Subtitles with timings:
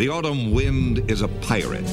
[0.00, 1.84] The autumn wind is a pirate.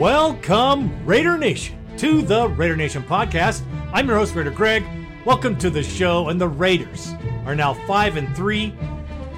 [0.00, 3.60] Welcome, Raider Nation, to the Raider Nation podcast.
[3.92, 4.86] I'm your host, Raider Greg.
[5.26, 7.12] Welcome to the show, and the Raiders
[7.44, 8.74] are now five and three,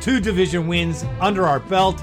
[0.01, 2.01] two division wins under our belt,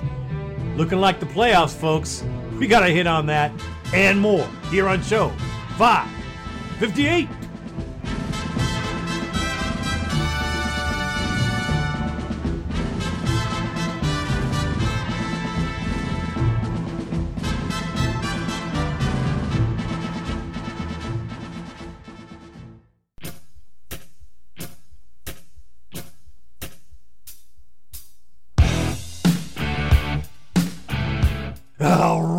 [0.76, 2.26] looking like the playoffs, folks.
[2.60, 3.54] We got to hit on that
[3.94, 5.30] and more here on show
[5.78, 7.30] 558.
[7.30, 7.37] All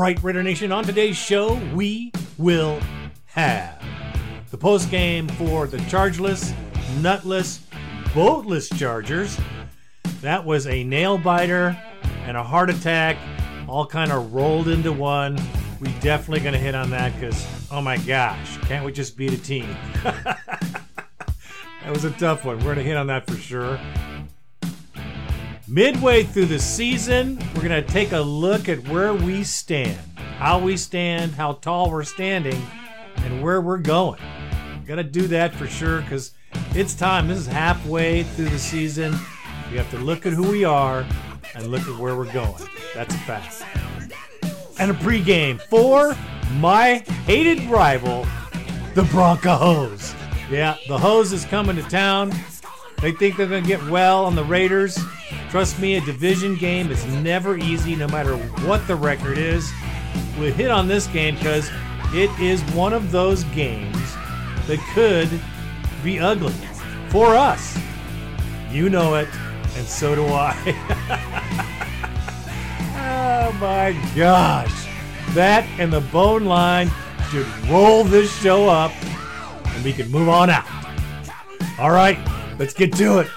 [0.09, 2.81] right, Raider Nation, on today's show, we will
[3.27, 3.79] have
[4.51, 6.55] the post game for the chargeless,
[7.03, 7.61] nutless,
[8.15, 9.39] boatless Chargers.
[10.23, 11.79] That was a nail biter
[12.25, 13.19] and a heart attack,
[13.69, 15.39] all kind of rolled into one.
[15.79, 19.35] We definitely going to hit on that because, oh my gosh, can't we just beat
[19.35, 19.77] a team?
[20.05, 20.39] that
[21.87, 22.57] was a tough one.
[22.61, 23.79] We're going to hit on that for sure.
[25.71, 29.99] Midway through the season, we're going to take a look at where we stand,
[30.39, 32.67] how we stand, how tall we're standing,
[33.17, 34.19] and where we're going.
[34.87, 36.33] Got to do that for sure because
[36.75, 37.29] it's time.
[37.29, 39.15] This is halfway through the season.
[39.71, 41.05] We have to look at who we are
[41.55, 42.63] and look at where we're going.
[42.95, 43.63] That's a fact.
[44.79, 46.17] And a pregame for
[46.55, 48.27] my hated rival,
[48.95, 50.15] the Broncos.
[50.51, 52.33] Yeah, the hose is coming to town.
[53.01, 54.99] They think they're going to get well on the Raiders.
[55.51, 59.71] Trust me, a division game is never easy, no matter what the record is.
[60.39, 61.71] We hit on this game because
[62.13, 63.97] it is one of those games
[64.67, 65.29] that could
[66.03, 66.53] be ugly
[67.09, 67.79] for us.
[68.71, 69.29] You know it,
[69.77, 70.55] and so do I.
[72.97, 74.87] oh my gosh.
[75.35, 76.91] That and the bone line
[77.31, 78.93] should roll this show up,
[79.67, 80.67] and we can move on out.
[81.79, 82.19] All right,
[82.59, 83.29] let's get to it.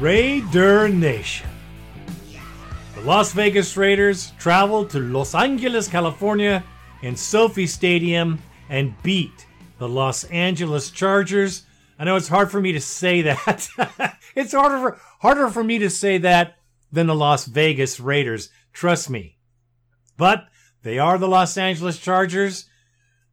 [0.00, 1.46] Raider Nation.
[2.94, 6.64] The Las Vegas Raiders traveled to Los Angeles, California
[7.02, 9.46] in SoFi Stadium and beat
[9.78, 11.64] the Los Angeles Chargers.
[11.98, 14.18] I know it's hard for me to say that.
[14.34, 16.56] it's harder for, harder for me to say that
[16.92, 18.50] than the Las Vegas Raiders.
[18.72, 19.38] Trust me.
[20.16, 20.46] But
[20.82, 22.66] they are the Los Angeles Chargers.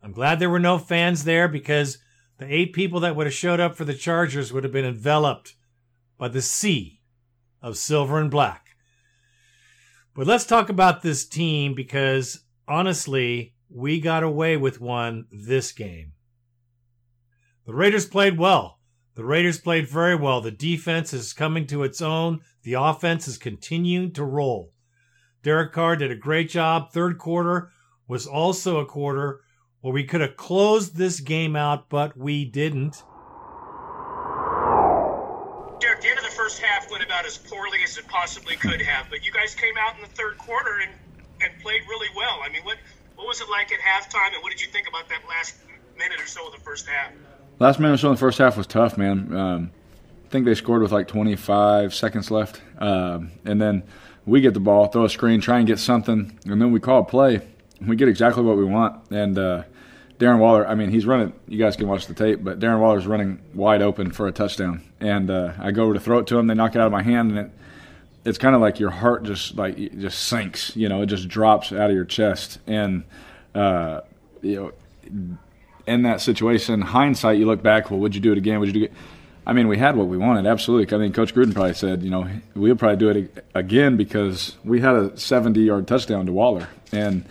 [0.01, 1.97] I'm glad there were no fans there because
[2.37, 5.55] the eight people that would have showed up for the Chargers would have been enveloped
[6.17, 7.01] by the sea
[7.61, 8.75] of silver and black.
[10.13, 16.13] But let's talk about this team because honestly, we got away with one this game.
[17.65, 18.79] The Raiders played well.
[19.15, 20.41] The Raiders played very well.
[20.41, 22.41] The defense is coming to its own.
[22.63, 24.73] The offense is continuing to roll.
[25.43, 26.91] Derek Carr did a great job.
[26.91, 27.71] Third quarter
[28.07, 29.41] was also a quarter
[29.81, 33.03] where we could have closed this game out, but we didn't.
[35.79, 38.81] Derek, the end of the first half went about as poorly as it possibly could
[38.81, 40.91] have, but you guys came out in the third quarter and,
[41.41, 42.39] and played really well.
[42.43, 42.77] I mean, what
[43.17, 45.55] what was it like at halftime, and what did you think about that last
[45.97, 47.11] minute or so of the first half?
[47.59, 49.35] Last minute or so in the first half was tough, man.
[49.35, 49.71] Um,
[50.25, 53.83] I think they scored with like 25 seconds left, um, and then
[54.25, 57.01] we get the ball, throw a screen, try and get something, and then we call
[57.01, 57.41] a play.
[57.85, 59.63] We get exactly what we want, and uh,
[60.19, 61.33] Darren Waller, I mean, he's running.
[61.47, 64.83] You guys can watch the tape, but Darren Waller's running wide open for a touchdown,
[64.99, 66.47] and uh, I go over to throw it to him.
[66.47, 67.51] They knock it out of my hand, and it,
[68.27, 70.75] it's kind of like your heart just like just sinks.
[70.75, 73.05] You know, it just drops out of your chest, and
[73.55, 74.01] uh,
[74.41, 75.31] you know,
[75.87, 77.89] in that situation, hindsight, you look back.
[77.89, 78.59] Well, would you do it again?
[78.59, 78.93] Would you do it?
[79.45, 80.93] I mean, we had what we wanted, absolutely.
[80.93, 84.81] I mean, Coach Gruden probably said, you know, we'll probably do it again because we
[84.81, 87.23] had a 70-yard touchdown to Waller, and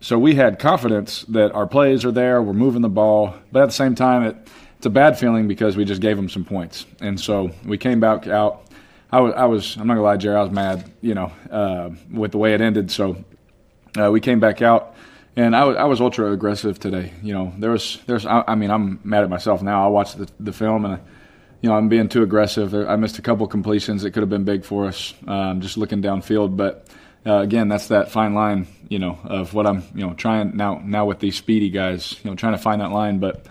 [0.00, 3.66] so we had confidence that our plays are there, we're moving the ball, but at
[3.66, 4.36] the same time, it,
[4.78, 8.00] it's a bad feeling because we just gave them some points, and so we came
[8.00, 8.66] back out.
[9.14, 11.90] I was, I was I'm not gonna lie, Jerry, I was mad, you know, uh,
[12.10, 12.90] with the way it ended.
[12.90, 13.24] So
[13.96, 14.96] uh, we came back out,
[15.36, 17.12] and I was, was ultra aggressive today.
[17.22, 19.84] You know, there was there's I, I mean I'm mad at myself now.
[19.84, 20.94] I watched the, the film and.
[20.94, 21.00] I,
[21.62, 22.74] you know, I'm being too aggressive.
[22.74, 26.02] I missed a couple completions that could have been big for us, um, just looking
[26.02, 26.58] downfield.
[26.58, 26.86] But
[27.24, 30.82] uh, again, that's that fine line, you know, of what I'm, you know, trying now.
[30.84, 33.18] Now with these speedy guys, you know, trying to find that line.
[33.18, 33.46] But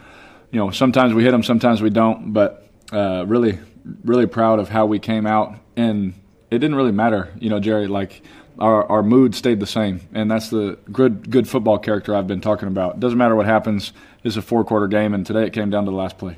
[0.51, 2.33] you know, sometimes we hit them, sometimes we don't.
[2.33, 3.57] But uh, really,
[4.03, 6.13] really proud of how we came out, and
[6.51, 7.87] it didn't really matter, you know, Jerry.
[7.87, 8.21] Like
[8.59, 12.41] our our mood stayed the same, and that's the good good football character I've been
[12.41, 12.99] talking about.
[12.99, 13.93] Doesn't matter what happens.
[14.23, 16.37] It's a four quarter game, and today it came down to the last play.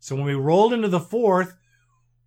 [0.00, 1.54] So when we rolled into the fourth,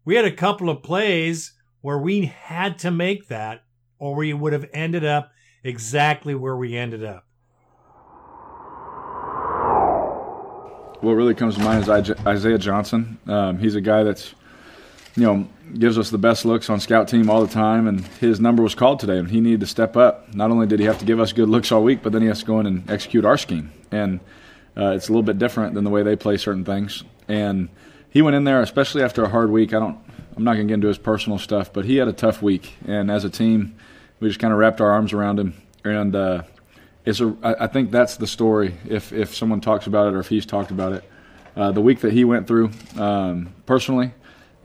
[0.04, 3.64] we had a couple of plays where we had to make that
[3.98, 5.32] or we would have ended up
[5.64, 7.26] exactly where we ended up.
[11.02, 11.90] What really comes to mind is
[12.28, 13.18] Isaiah Johnson.
[13.26, 14.36] Um, he's a guy that's,
[15.16, 18.40] you know, gives us the best looks on scout team all the time, and his
[18.40, 20.32] number was called today, and he needed to step up.
[20.36, 22.28] Not only did he have to give us good looks all week, but then he
[22.28, 24.20] has to go in and execute our scheme, and
[24.78, 27.04] uh, it's a little bit different than the way they play certain things.
[27.28, 27.70] And
[28.12, 29.74] he went in there, especially after a hard week.
[29.74, 29.98] I don't,
[30.38, 32.76] I'm not going to get into his personal stuff, but he had a tough week,
[32.86, 33.76] and as a team,
[34.20, 36.44] we just kind of wrapped our arms around him, and uh,
[37.06, 37.36] it's a.
[37.44, 38.76] I think that's the story.
[38.88, 41.04] If if someone talks about it or if he's talked about it,
[41.56, 44.14] uh, the week that he went through um, personally,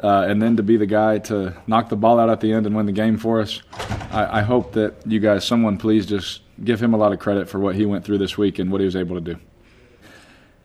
[0.03, 2.67] uh, and then to be the guy to knock the ball out at the end
[2.67, 3.63] and win the game for us.
[4.11, 7.49] I, I hope that you guys, someone, please just give him a lot of credit
[7.49, 9.39] for what he went through this week and what he was able to do.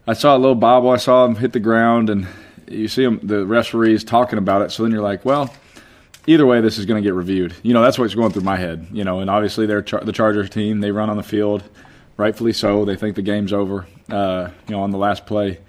[0.08, 0.90] I saw a little bobble.
[0.90, 2.28] I saw him hit the ground, and
[2.68, 4.72] you see him, the referees talking about it.
[4.72, 5.54] So then you're like, well,
[6.28, 7.54] either way, this is going to get reviewed.
[7.64, 8.88] You know, that's what's going through my head.
[8.92, 10.80] You know, and obviously they're char- the Chargers team.
[10.80, 11.64] They run on the field,
[12.18, 12.86] rightfully so.
[12.86, 13.88] They think the game's over.
[14.10, 15.60] Uh, you know, on the last play,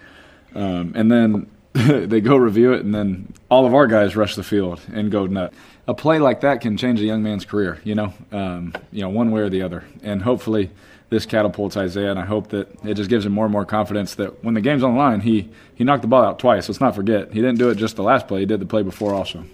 [0.54, 4.43] um, and then they go review it, and then all of our guys rush the
[4.43, 5.54] field and go nut.
[5.87, 7.81] A play like that can change a young man's career.
[7.84, 10.70] You know, um, you know, one way or the other, and hopefully.
[11.08, 14.14] This catapults Isaiah, and I hope that it just gives him more and more confidence
[14.14, 16.70] that when the game's on the line, he he knocked the ball out twice.
[16.70, 18.82] Let's not forget he didn't do it just the last play; he did the play
[18.82, 19.44] before also.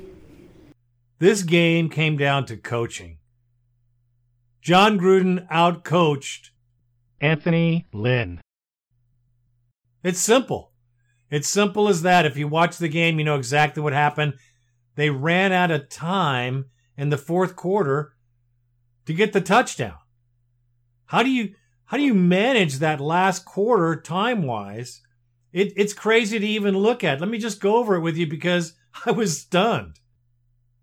[1.19, 3.19] This game came down to coaching.
[4.61, 6.51] Jon Gruden outcoached
[7.21, 8.41] Anthony Lynn.
[10.05, 10.73] It's simple.
[11.31, 12.25] It's simple as that.
[12.25, 14.35] If you watch the game, you know exactly what happened.
[14.95, 16.67] They ran out of time
[16.97, 18.13] in the fourth quarter
[19.07, 19.99] to get the touchdown.
[21.07, 21.55] How do you
[21.87, 25.01] how do you manage that last quarter time wise?
[25.53, 27.21] It, it's crazy to even look at.
[27.21, 28.75] Let me just go over it with you because
[29.07, 29.99] I was stunned.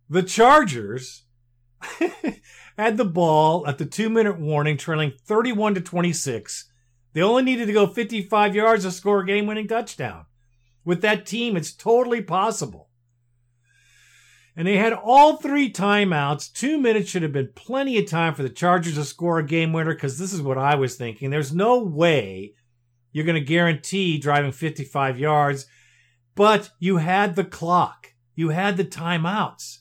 [0.09, 1.23] The Chargers
[2.77, 6.71] had the ball at the two minute warning, trailing 31 to 26.
[7.13, 10.25] They only needed to go 55 yards to score a game winning touchdown.
[10.83, 12.89] With that team, it's totally possible.
[14.55, 16.53] And they had all three timeouts.
[16.53, 19.73] Two minutes should have been plenty of time for the Chargers to score a game
[19.73, 21.29] winner because this is what I was thinking.
[21.29, 22.53] There's no way
[23.11, 25.65] you're going to guarantee driving 55 yards,
[26.35, 28.13] but you had the clock.
[28.35, 29.79] You had the timeouts.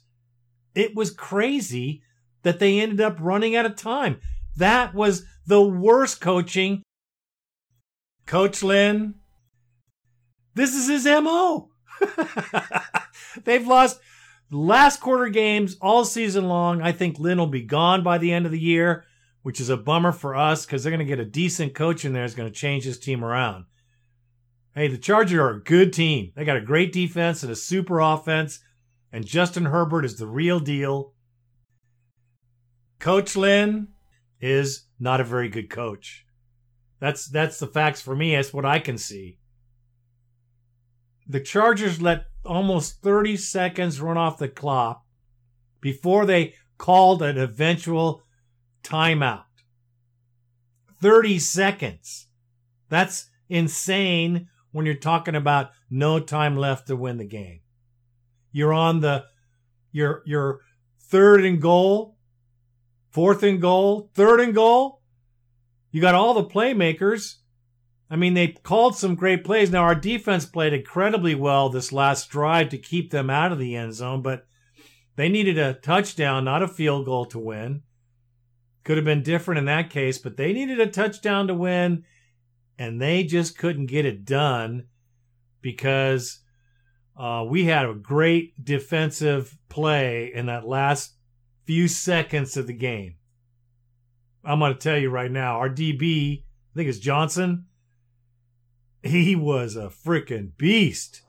[0.74, 2.02] It was crazy
[2.42, 4.20] that they ended up running out of time.
[4.56, 6.82] That was the worst coaching.
[8.26, 9.16] Coach Lynn,
[10.54, 11.70] this is his MO.
[13.44, 14.00] They've lost
[14.50, 16.80] last quarter games all season long.
[16.80, 19.04] I think Lynn will be gone by the end of the year,
[19.42, 22.12] which is a bummer for us because they're going to get a decent coach in
[22.12, 23.66] there who's going to change his team around.
[24.74, 26.32] Hey, the Chargers are a good team.
[26.34, 28.60] They got a great defense and a super offense
[29.14, 31.12] and Justin Herbert is the real deal.
[32.99, 33.90] Coach Lynn
[34.40, 36.27] is not a very good coach.
[36.98, 38.34] That's that's the facts for me.
[38.34, 39.38] That's what I can see.
[41.29, 45.05] The Chargers let almost 30 seconds run off the clock
[45.81, 48.20] before they called an eventual
[48.82, 49.44] timeout.
[51.00, 52.27] 30 seconds.
[52.88, 57.60] That's insane when you're talking about no time left to win the game.
[58.55, 59.25] You're on the
[59.91, 60.61] your your
[61.01, 62.17] third and goal,
[63.11, 65.03] fourth and goal, third and goal.
[65.91, 67.39] You got all the playmakers.
[68.08, 69.73] I mean, they called some great plays.
[69.73, 73.75] Now our defense played incredibly well this last drive to keep them out of the
[73.75, 74.46] end zone, but
[75.17, 77.82] they needed a touchdown, not a field goal to win.
[78.84, 82.05] Could have been different in that case, but they needed a touchdown to win,
[82.79, 84.87] and they just couldn't get it done
[85.61, 86.44] because
[87.16, 91.12] uh, we had a great defensive play in that last
[91.64, 93.14] few seconds of the game.
[94.44, 97.66] I'm going to tell you right now, our DB, I think it's Johnson,
[99.02, 101.22] he was a freaking beast.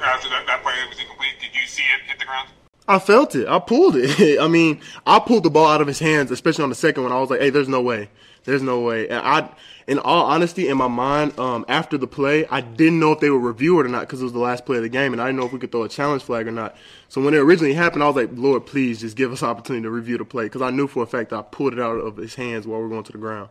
[0.00, 2.48] After that, that play was incomplete, did you see it hit the ground?
[2.88, 3.46] I felt it.
[3.46, 4.38] I pulled it.
[4.40, 7.12] I mean, I pulled the ball out of his hands, especially on the second one.
[7.12, 8.08] I was like, "Hey, there's no way.
[8.48, 9.50] There's no way." And I,
[9.86, 13.28] in all honesty, in my mind, um, after the play, I didn't know if they
[13.28, 15.20] would review it or not because it was the last play of the game, and
[15.20, 16.74] I didn't know if we could throw a challenge flag or not.
[17.08, 19.90] So when it originally happened, I was like, "Lord, please just give us opportunity to
[19.90, 22.34] review the play," because I knew for a fact I pulled it out of his
[22.36, 23.50] hands while we were going to the ground.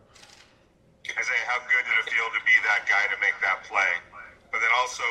[1.06, 3.92] Isaiah, how good did it feel to be that guy to make that play?
[4.50, 5.06] But then also,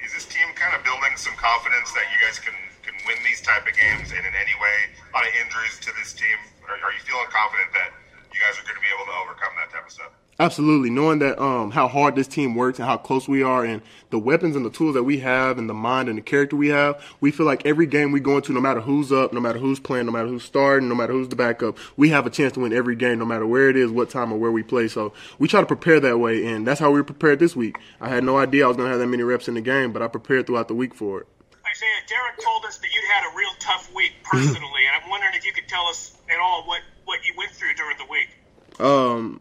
[0.00, 3.42] is this team kind of building some confidence that you guys can can win these
[3.42, 6.38] type of games and in any way, a lot of injuries to this team?
[6.68, 7.90] Are, are you feeling confident that
[8.36, 10.12] you guys are going to be able to overcome that type of stuff?
[10.38, 13.80] Absolutely, knowing that um, how hard this team works and how close we are, and
[14.10, 16.68] the weapons and the tools that we have, and the mind and the character we
[16.68, 19.58] have, we feel like every game we go into, no matter who's up, no matter
[19.58, 22.52] who's playing, no matter who's starting, no matter who's the backup, we have a chance
[22.52, 24.88] to win every game, no matter where it is, what time, or where we play.
[24.88, 27.78] So we try to prepare that way, and that's how we prepared this week.
[27.98, 29.90] I had no idea I was going to have that many reps in the game,
[29.92, 31.26] but I prepared throughout the week for it.
[31.66, 35.34] Isaiah, Derek told us that you'd had a real tough week personally, and I'm wondering
[35.34, 36.82] if you could tell us at all what,
[37.24, 38.80] you went through during the week.
[38.80, 39.40] Um,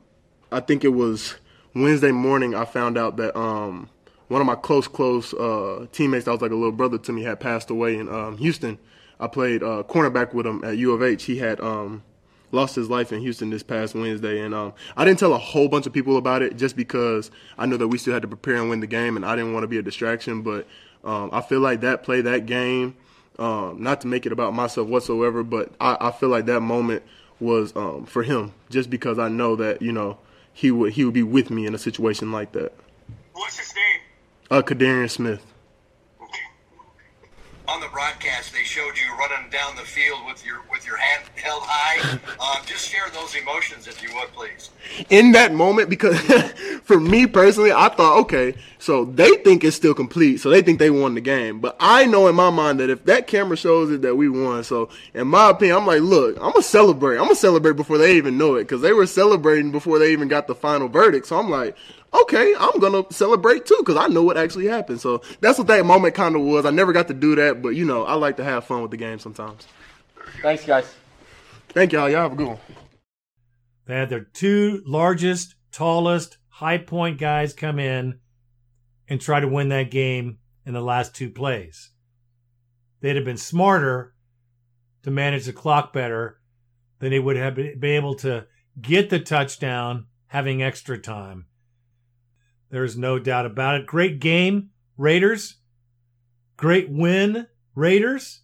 [0.52, 1.36] I think it was
[1.74, 2.56] Wednesday morning.
[2.56, 3.90] I found out that um,
[4.28, 7.24] one of my close, close uh, teammates that was like a little brother to me
[7.24, 8.80] had passed away in um, Houston.
[9.20, 11.24] I played uh, cornerback with him at U of H.
[11.24, 12.04] He had um,
[12.52, 15.68] lost his life in Houston this past Wednesday, and um, I didn't tell a whole
[15.68, 18.56] bunch of people about it just because I know that we still had to prepare
[18.56, 20.42] and win the game, and I didn't want to be a distraction.
[20.42, 20.68] But
[21.04, 22.96] um, I feel like that play, that game,
[23.38, 27.04] um, not to make it about myself whatsoever, but I, I feel like that moment
[27.40, 30.18] was um, for him, just because I know that you know
[30.54, 32.74] he would he would be with me in a situation like that.
[33.34, 34.02] What's his name?
[34.50, 35.46] Uh, Kadarian Smith.
[37.68, 41.24] On the broadcast they showed you running down the field with your with your hand
[41.36, 42.20] held high.
[42.40, 44.70] Um, just share those emotions if you would, please.
[45.10, 46.20] in that moment because
[46.84, 50.80] for me personally, I thought, okay, so they think it's still complete, so they think
[50.80, 51.60] they won the game.
[51.60, 54.64] But I know in my mind that if that camera shows it that we won,
[54.64, 57.18] so in my opinion, I'm like, look, I'm gonna celebrate.
[57.18, 60.28] I'm gonna celebrate before they even know it because they were celebrating before they even
[60.28, 61.28] got the final verdict.
[61.28, 61.76] So I'm like.
[62.22, 65.02] Okay, I'm gonna celebrate too because I know what actually happened.
[65.02, 66.66] So that's what that moment kind of was.
[66.66, 68.92] I never got to do that, but you know, I like to have fun with
[68.92, 69.68] the game sometimes.
[70.42, 70.94] Thanks, guys.
[71.70, 72.10] Thank y'all.
[72.10, 72.60] Y'all have a good one.
[73.86, 78.20] They had their two largest, tallest, high point guys come in
[79.08, 81.92] and try to win that game in the last two plays.
[83.02, 84.16] They'd have been smarter
[85.04, 86.40] to manage the clock better,
[87.00, 88.48] then they would have been able to
[88.82, 91.46] get the touchdown having extra time.
[92.76, 93.86] There's no doubt about it.
[93.86, 95.56] Great game, Raiders.
[96.58, 98.42] Great win, Raiders.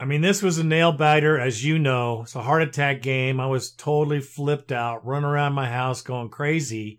[0.00, 2.22] I mean, this was a nail biter, as you know.
[2.22, 3.38] It's a heart attack game.
[3.38, 6.98] I was totally flipped out, running around my house going crazy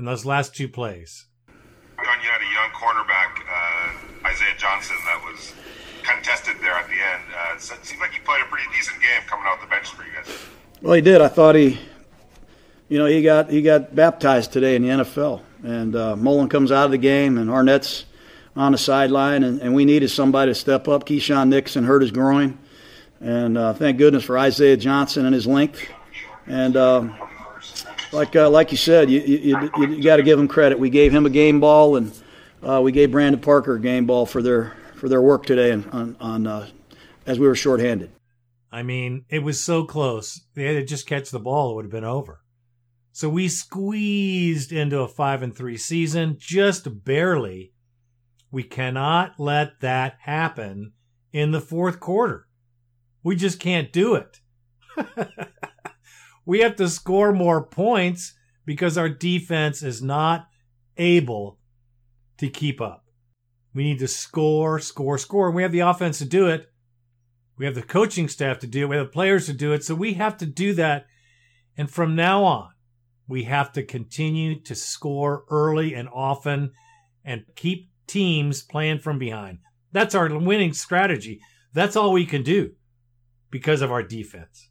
[0.00, 1.26] in those last two plays.
[1.46, 5.54] John, you had a young cornerback, uh, Isaiah Johnson, that was
[6.02, 7.22] contested there at the end.
[7.32, 9.90] Uh, so it seemed like he played a pretty decent game coming off the bench
[9.90, 10.36] for you guys.
[10.82, 11.20] Well, he did.
[11.20, 11.78] I thought he,
[12.88, 16.70] you know, he got he got baptized today in the NFL, and uh, Mullen comes
[16.70, 18.04] out of the game, and Arnette's
[18.56, 21.06] on the sideline, and, and we needed somebody to step up.
[21.06, 22.58] Keisean Nixon hurt his groin,
[23.20, 25.82] and uh, thank goodness for Isaiah Johnson and his length.
[26.46, 27.08] And uh,
[28.12, 30.78] like uh, like you said, you you, you, you got to give him credit.
[30.78, 32.12] We gave him a game ball, and
[32.62, 35.86] uh, we gave Brandon Parker a game ball for their for their work today, and
[35.90, 36.68] on, on uh,
[37.26, 38.10] as we were shorthanded.
[38.70, 40.42] I mean, it was so close.
[40.54, 42.40] They had to just catch the ball, it would have been over.
[43.14, 47.72] So we squeezed into a five and three season just barely.
[48.50, 50.94] We cannot let that happen
[51.32, 52.48] in the fourth quarter.
[53.22, 54.40] We just can't do it.
[56.44, 58.34] we have to score more points
[58.66, 60.48] because our defense is not
[60.96, 61.60] able
[62.38, 63.04] to keep up.
[63.72, 65.46] We need to score, score, score.
[65.46, 66.68] And we have the offense to do it.
[67.58, 68.88] We have the coaching staff to do it.
[68.88, 69.84] We have the players to do it.
[69.84, 71.06] So we have to do that.
[71.76, 72.73] And from now on,
[73.28, 76.72] we have to continue to score early and often
[77.24, 79.58] and keep teams playing from behind.
[79.92, 81.40] That's our winning strategy.
[81.72, 82.72] That's all we can do
[83.50, 84.68] because of our defense.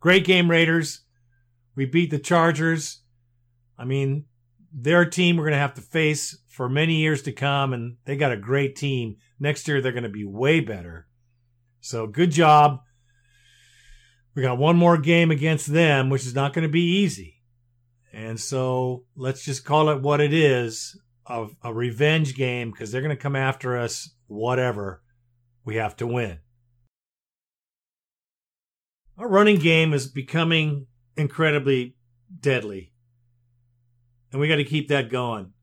[0.00, 1.02] Great game, Raiders.
[1.74, 3.02] We beat the Chargers.
[3.78, 4.24] I mean,
[4.72, 7.96] they're a team we're going to have to face for many years to come, and
[8.04, 9.16] they got a great team.
[9.38, 11.06] Next year, they're going to be way better.
[11.80, 12.80] So, good job.
[14.36, 17.40] We got one more game against them, which is not going to be easy.
[18.12, 23.00] And so, let's just call it what it is a, a revenge game because they're
[23.00, 25.02] going to come after us, whatever.
[25.64, 26.40] We have to win.
[29.18, 31.96] Our running game is becoming incredibly
[32.38, 32.92] deadly.
[34.30, 35.54] And we got to keep that going.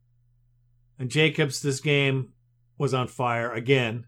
[0.97, 2.29] And Jacobs, this game
[2.79, 4.07] was on fire again,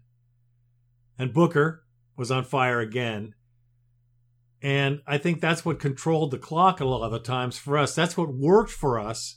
[1.16, 1.84] and Booker
[2.16, 3.35] was on fire again.
[4.62, 7.94] And I think that's what controlled the clock a lot of the times for us.
[7.94, 9.36] That's what worked for us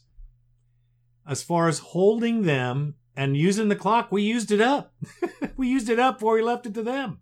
[1.27, 4.11] as far as holding them and using the clock.
[4.11, 4.93] We used it up.
[5.57, 7.19] we used it up before we left it to them.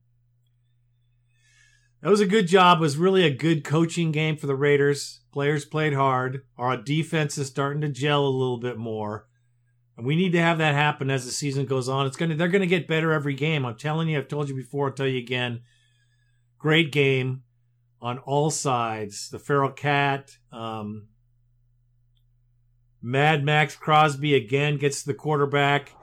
[2.02, 2.78] That was a good job.
[2.78, 5.22] It was really a good coaching game for the Raiders.
[5.34, 6.44] Players played hard.
[6.58, 9.28] Our defense is starting to gel a little bit more.
[9.98, 12.06] And we need to have that happen as the season goes on.
[12.06, 13.66] It's gonna they're gonna get better every game.
[13.66, 15.62] I'm telling you, I've told you before, I'll tell you again.
[16.60, 17.42] Great game
[18.02, 19.30] on all sides.
[19.30, 21.08] The Feral Cat, um,
[23.02, 25.94] Mad Maxx Crosby again gets the quarterback.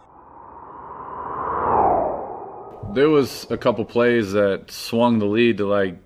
[2.95, 5.97] There was a couple plays that swung the lead to like,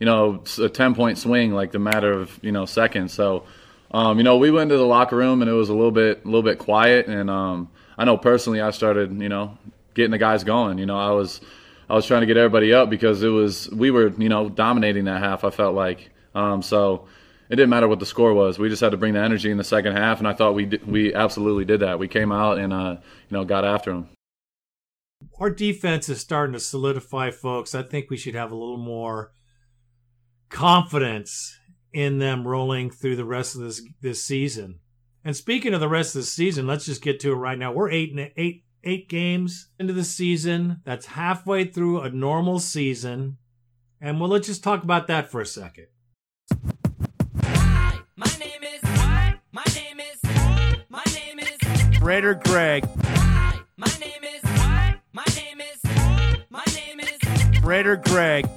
[0.00, 3.12] you know, a ten point swing, like the matter of you know seconds.
[3.12, 3.44] So,
[3.90, 6.24] um, you know, we went into the locker room and it was a little bit,
[6.24, 7.06] a little bit quiet.
[7.06, 9.58] And um, I know personally, I started, you know,
[9.94, 10.78] getting the guys going.
[10.78, 11.40] You know, I was,
[11.90, 15.04] I was trying to get everybody up because it was we were, you know, dominating
[15.04, 15.44] that half.
[15.44, 17.06] I felt like, um, so
[17.48, 18.58] it didn't matter what the score was.
[18.58, 20.66] We just had to bring the energy in the second half, and I thought we
[20.86, 21.98] we absolutely did that.
[21.98, 24.08] We came out and uh, you know got after them.
[25.40, 27.74] Our defense is starting to solidify, folks.
[27.74, 29.32] I think we should have a little more
[30.48, 31.58] confidence
[31.92, 34.80] in them rolling through the rest of this this season.
[35.24, 37.72] And speaking of the rest of the season, let's just get to it right now.
[37.72, 40.80] We're eight and eight eight games into the season.
[40.84, 43.38] That's halfway through a normal season.
[44.00, 45.86] And well, let's just talk about that for a second.
[48.16, 48.82] My name is.
[49.52, 50.20] My name is.
[50.88, 52.00] My name is.
[52.00, 52.88] Raider Greg.
[53.76, 54.42] My name is.
[55.12, 55.82] My name is.
[56.50, 57.62] My name is.
[57.62, 58.48] Raider Greg.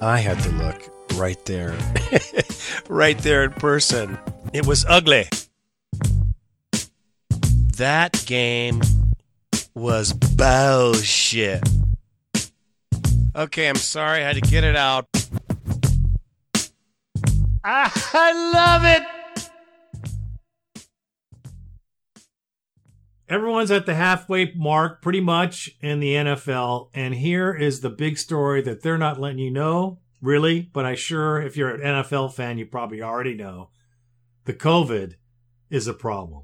[0.00, 0.82] I had to look
[1.14, 1.76] right there.
[2.88, 4.18] right there in person.
[4.52, 5.28] It was ugly.
[7.78, 8.80] That game
[9.72, 11.62] was bullshit.
[13.36, 14.18] Okay, I'm sorry.
[14.18, 15.06] I had to get it out.
[17.64, 19.02] Ah, I love it.
[23.28, 26.90] Everyone's at the halfway mark pretty much in the NFL.
[26.94, 30.62] And here is the big story that they're not letting you know, really.
[30.62, 33.70] But I sure, if you're an NFL fan, you probably already know.
[34.46, 35.14] The COVID
[35.70, 36.42] is a problem.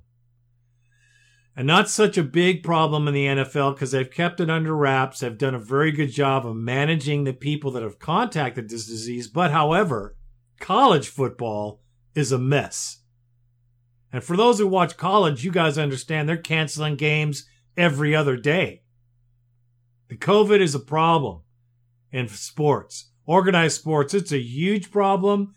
[1.56, 5.20] And not such a big problem in the NFL because they've kept it under wraps.
[5.20, 9.28] They've done a very good job of managing the people that have contacted this disease.
[9.28, 10.16] But however,
[10.58, 11.80] college football
[12.14, 13.02] is a mess.
[14.12, 18.82] And for those who watch college, you guys understand they're canceling games every other day.
[20.08, 21.42] The COVID is a problem
[22.12, 24.14] in sports, organized sports.
[24.14, 25.54] It's a huge problem.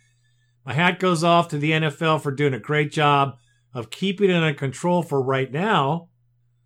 [0.66, 3.38] My hat goes off to the NFL for doing a great job
[3.78, 6.10] of keeping it under control for right now.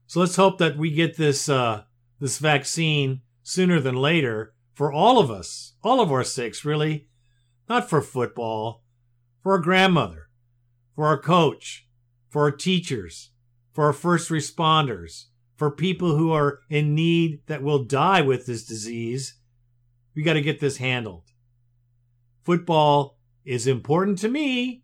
[0.08, 1.84] So let's hope that we get this uh,
[2.22, 7.08] this vaccine sooner than later for all of us, all of our sakes, really.
[7.68, 8.84] Not for football,
[9.44, 10.30] for our grandmother,
[10.96, 11.86] for our coach,
[12.30, 13.32] for our teachers,
[13.74, 15.26] for our first responders,
[15.58, 19.36] for people who are in need that will die with this disease.
[20.16, 21.24] We got to get this handled.
[22.44, 24.84] Football is important to me,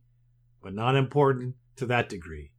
[0.62, 2.52] but not important to that degree.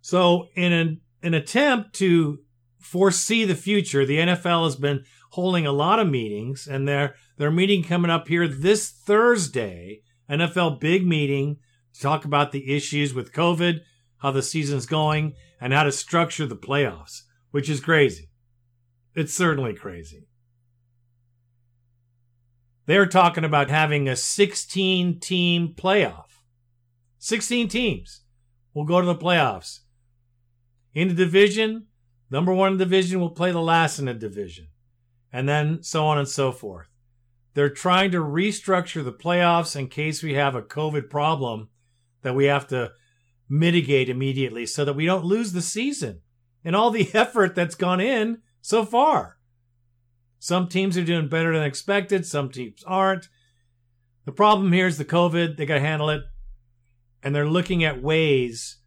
[0.00, 2.40] So, in an, an attempt to
[2.78, 7.50] foresee the future, the NFL has been holding a lot of meetings, and their their
[7.50, 11.56] meeting coming up here this Thursday, NFL big meeting
[11.94, 13.80] to talk about the issues with COVID,
[14.18, 18.28] how the season's going, and how to structure the playoffs, which is crazy.
[19.14, 20.26] It's certainly crazy.
[22.86, 26.31] They're talking about having a 16 team playoff.
[27.22, 28.22] 16 teams
[28.74, 29.82] will go to the playoffs.
[30.92, 31.86] In the division,
[32.32, 34.66] number one in the division will play the last in the division,
[35.32, 36.88] and then so on and so forth.
[37.54, 41.68] They're trying to restructure the playoffs in case we have a COVID problem
[42.22, 42.90] that we have to
[43.48, 46.22] mitigate immediately so that we don't lose the season
[46.64, 49.38] and all the effort that's gone in so far.
[50.40, 53.28] Some teams are doing better than expected, some teams aren't.
[54.24, 55.56] The problem here is the COVID.
[55.56, 56.22] They got to handle it.
[57.22, 58.78] And they're looking at ways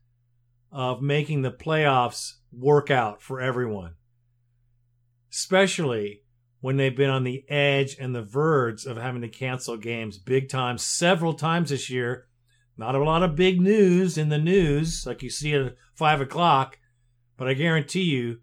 [0.72, 3.96] of making the playoffs work out for everyone,
[5.32, 6.22] especially
[6.60, 10.50] when they've been on the edge and the verge of having to cancel games big
[10.50, 12.28] time several times this year.
[12.78, 16.78] Not a lot of big news in the news like you see at five o'clock,
[17.38, 18.40] but I guarantee you,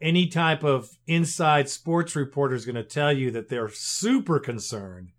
[0.00, 5.10] any type of inside sports reporter is going to tell you that they're super concerned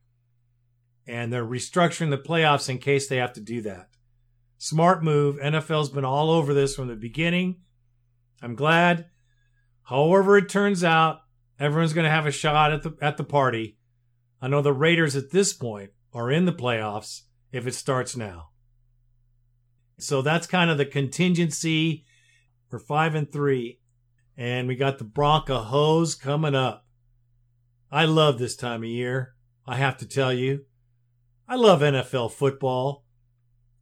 [1.09, 3.89] and they're restructuring the playoffs in case they have to do that.
[4.57, 5.37] Smart move.
[5.37, 7.61] NFL's been all over this from the beginning.
[8.41, 9.07] I'm glad.
[9.83, 11.21] However, it turns out,
[11.59, 13.77] everyone's going to have a shot at the at the party.
[14.41, 18.49] I know the Raiders at this point are in the playoffs if it starts now.
[19.97, 22.05] So that's kind of the contingency.
[22.71, 23.79] We're five and three,
[24.37, 26.85] and we got the Bronco hose coming up.
[27.91, 29.33] I love this time of year.
[29.65, 30.65] I have to tell you,
[31.51, 33.05] I love NFL football.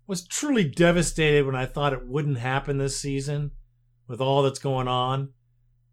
[0.07, 3.51] Was truly devastated when I thought it wouldn't happen this season
[4.07, 5.33] with all that's going on.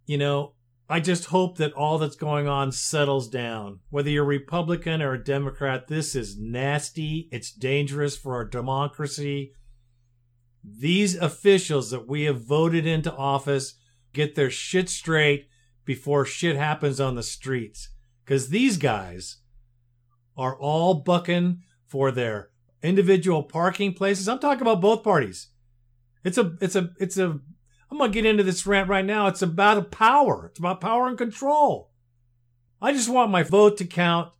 [0.06, 0.54] You know,
[0.88, 3.80] I just hope that all that's going on settles down.
[3.90, 7.28] Whether you're Republican or a Democrat, this is nasty.
[7.32, 9.54] It's dangerous for our democracy.
[10.62, 13.74] These officials that we have voted into office
[14.12, 15.48] get their shit straight
[15.84, 17.88] before shit happens on the streets.
[18.24, 19.38] Because these guys
[20.36, 22.50] are all bucking for their
[22.82, 24.28] individual parking places.
[24.28, 25.48] I'm talking about both parties.
[26.22, 27.40] It's a, it's a, it's a,
[27.90, 29.28] I'm to get into this rant right now.
[29.28, 30.46] It's about power.
[30.46, 31.90] It's about power and control.
[32.82, 34.32] I just want my vote to count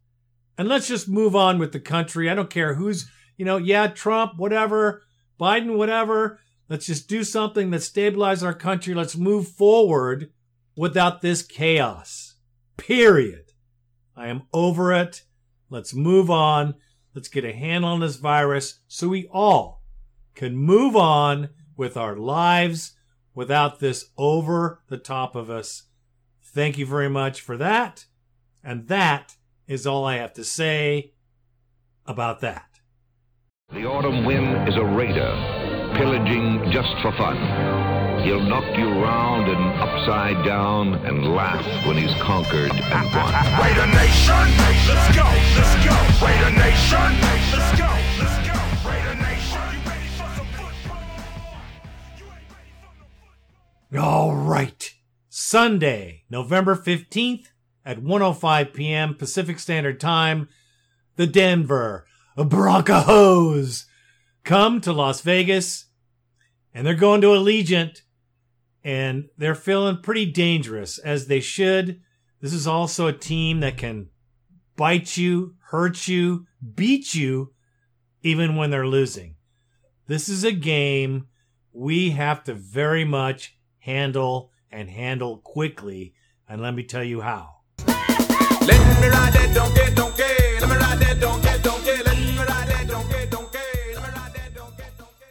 [0.58, 2.28] and let's just move on with the country.
[2.28, 5.02] I don't care who's, you know, yeah, Trump, whatever,
[5.40, 6.40] Biden, whatever.
[6.68, 8.94] Let's just do something that stabilizes our country.
[8.94, 10.30] Let's move forward
[10.76, 12.36] without this chaos.
[12.76, 13.52] Period.
[14.16, 15.22] I am over it.
[15.70, 16.74] Let's move on.
[17.14, 19.82] Let's get a handle on this virus so we all
[20.34, 22.94] can move on with our lives
[23.34, 25.84] without this over the top of us.
[26.42, 28.06] Thank you very much for that.
[28.62, 31.12] And that is all I have to say
[32.06, 32.80] about that.
[33.72, 37.83] The autumn wind is a raider, pillaging just for fun.
[38.24, 43.34] He'll knock you round and upside down and laugh when he's conquered and won.
[43.60, 45.92] Raider Nation, let's go, let's go.
[46.24, 47.84] Raider Nation, let's go,
[48.18, 48.56] let's go.
[48.88, 50.48] Raider Nation, you ready for some
[53.92, 54.02] football?
[54.02, 54.94] All right.
[55.28, 57.48] Sunday, November 15th
[57.84, 59.14] at 1:05 p.m.
[59.16, 60.48] Pacific Standard Time,
[61.16, 62.06] the Denver
[62.38, 63.84] Broncos
[64.44, 65.88] come to Las Vegas
[66.72, 68.00] and they're going to Allegiant
[68.84, 72.00] and they're feeling pretty dangerous as they should.
[72.40, 74.10] This is also a team that can
[74.76, 77.54] bite you, hurt you, beat you
[78.22, 79.36] even when they're losing.
[80.06, 81.28] This is a game
[81.72, 86.14] we have to very much handle and handle quickly.
[86.46, 87.54] And let me tell you how.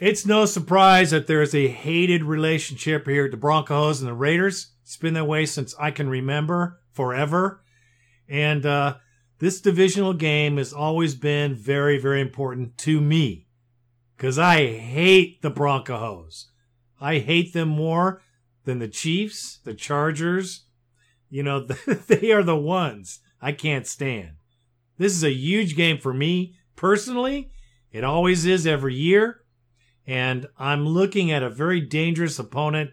[0.05, 4.13] It's no surprise that there is a hated relationship here at the Broncos and the
[4.13, 4.73] Raiders.
[4.81, 7.63] It's been that way since I can remember, forever.
[8.27, 8.95] And uh,
[9.39, 13.47] this divisional game has always been very, very important to me
[14.17, 16.49] because I hate the Broncos.
[16.99, 18.21] I hate them more
[18.65, 20.65] than the Chiefs, the Chargers.
[21.29, 21.61] You know,
[22.07, 24.31] they are the ones I can't stand.
[24.97, 27.51] This is a huge game for me personally.
[27.93, 29.42] It always is every year.
[30.05, 32.91] And I'm looking at a very dangerous opponent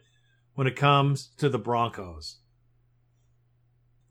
[0.55, 2.39] when it comes to the Broncos.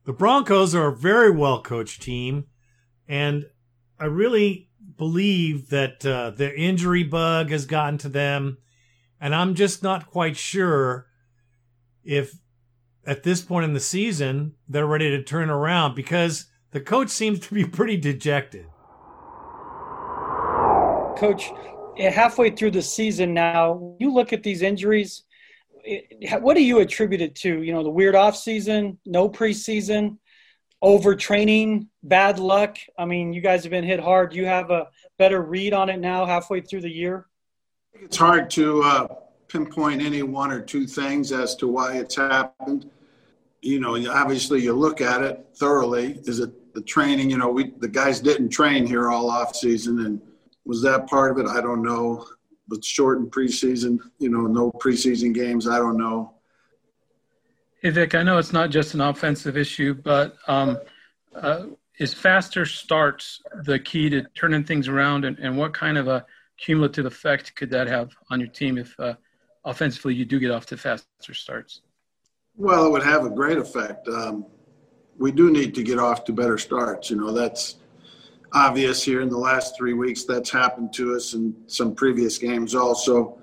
[0.06, 2.46] The Broncos are a very well coached team.
[3.08, 3.46] And
[4.00, 8.58] I really believe that uh, the injury bug has gotten to them.
[9.22, 11.08] And I'm just not quite sure
[12.04, 12.34] if
[13.06, 17.40] at this point in the season they're ready to turn around because the coach seems
[17.40, 18.66] to be pretty dejected.
[21.18, 21.52] Coach,
[22.00, 25.24] halfway through the season now, you look at these injuries.
[26.40, 27.62] What do you attribute it to?
[27.62, 30.18] You know, the weird off season, no preseason,
[30.84, 32.78] overtraining, bad luck.
[32.98, 34.32] I mean, you guys have been hit hard.
[34.32, 37.28] Do you have a better read on it now, halfway through the year?
[37.94, 39.08] It's hard to uh,
[39.48, 42.90] pinpoint any one or two things as to why it's happened.
[43.62, 46.22] You know, obviously you look at it thoroughly.
[46.24, 47.30] Is it the training?
[47.30, 50.22] You know, we the guys didn't train here all off season, and
[50.66, 51.50] was that part of it?
[51.50, 52.26] I don't know.
[52.68, 55.68] But shortened preseason, you know, no preseason games.
[55.68, 56.36] I don't know.
[57.82, 60.78] Hey, Vic, I know it's not just an offensive issue, but um,
[61.34, 61.64] uh,
[61.98, 65.26] is faster starts the key to turning things around?
[65.26, 66.26] And, and what kind of a
[66.58, 69.14] cumulative effect could that have on your team if uh,
[69.66, 71.82] offensively you do get off to faster starts?
[72.56, 74.08] Well, it would have a great effect.
[74.08, 74.46] Um,
[75.18, 77.10] we do need to get off to better starts.
[77.10, 77.76] You know, that's
[78.54, 80.24] obvious here in the last three weeks.
[80.24, 83.38] That's happened to us in some previous games also.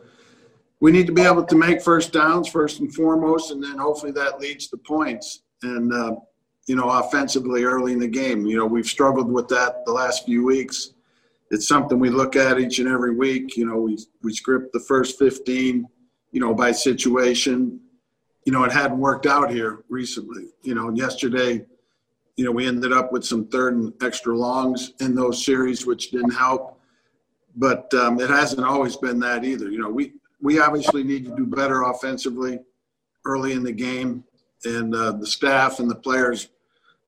[0.81, 4.13] We need to be able to make first downs first and foremost, and then hopefully
[4.13, 5.43] that leads to points.
[5.63, 6.17] And, uh,
[6.67, 10.27] you know, offensively early in the game, you know, we've struggled with that the last
[10.27, 10.93] few weeks.
[11.51, 13.57] It's something we look at each and every week.
[13.57, 15.87] You know, we, we script the first 15,
[16.33, 17.81] you know, by situation
[18.47, 20.45] you know, it hadn't worked out here recently.
[20.63, 21.67] You know, yesterday,
[22.37, 26.11] you know, we ended up with some third and extra longs in those series, which
[26.11, 26.81] didn't help.
[27.57, 29.71] But um, it hasn't always been that either.
[29.71, 32.61] You know, we we obviously need to do better offensively
[33.25, 34.23] early in the game,
[34.65, 36.49] and uh, the staff and the players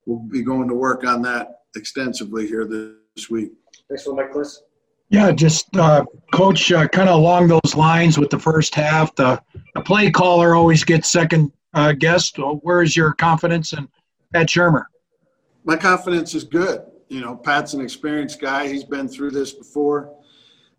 [0.07, 3.51] will be going to work on that extensively here this week.
[3.87, 4.61] Thanks for the mic, Chris.
[5.09, 9.15] Yeah, just uh, coach, uh, kind of along those lines with the first half.
[9.15, 9.41] The,
[9.73, 12.37] the play caller always gets second uh, guessed.
[12.37, 13.87] Where is your confidence in
[14.33, 14.85] Pat Shurmur?
[15.63, 16.81] My confidence is good.
[17.09, 18.67] You know, Pat's an experienced guy.
[18.67, 20.15] He's been through this before.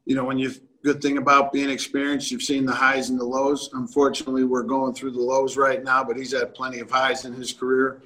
[0.05, 3.25] You know, when you good thing about being experienced, you've seen the highs and the
[3.25, 3.71] lows.
[3.75, 7.35] Unfortunately, we're going through the lows right now, but he's had plenty of highs in
[7.35, 8.03] his career.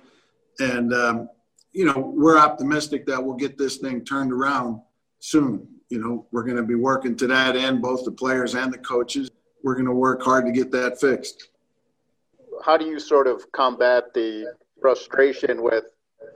[0.58, 1.28] And um,
[1.72, 4.80] you know, we're optimistic that we'll get this thing turned around
[5.18, 5.66] soon.
[5.90, 8.78] You know, we're going to be working to that end, both the players and the
[8.78, 9.30] coaches.
[9.62, 11.48] We're going to work hard to get that fixed.
[12.64, 15.84] How do you sort of combat the frustration with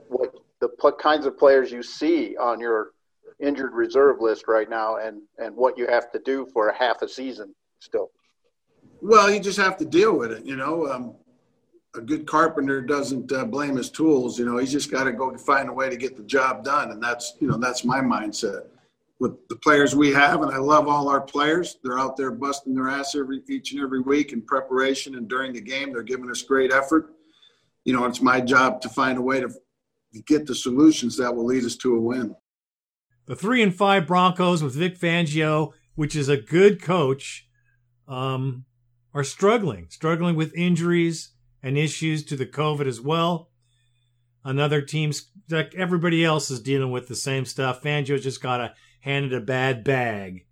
[0.09, 0.69] what the
[0.99, 2.91] kinds of players you see on your
[3.39, 7.01] injured reserve list right now and, and what you have to do for a half
[7.01, 8.11] a season still?
[9.01, 10.45] Well, you just have to deal with it.
[10.45, 11.15] You know, um,
[11.95, 14.37] a good carpenter doesn't uh, blame his tools.
[14.37, 16.91] You know, he's just got to go find a way to get the job done,
[16.91, 18.65] and that's you know that's my mindset.
[19.19, 21.77] With the players we have, and I love all our players.
[21.83, 25.53] They're out there busting their ass every each and every week in preparation and during
[25.53, 25.91] the game.
[25.91, 27.13] They're giving us great effort.
[27.85, 29.49] You know, it's my job to find a way to
[30.25, 32.35] get the solutions that will lead us to a win.
[33.25, 37.47] The three and five Broncos with Vic Fangio, which is a good coach,
[38.07, 38.65] um,
[39.13, 43.49] are struggling, struggling with injuries and issues to the COVID as well.
[44.43, 47.81] Another team's like everybody else is dealing with the same stuff.
[47.81, 50.45] Fangio just got a handed a bad bag.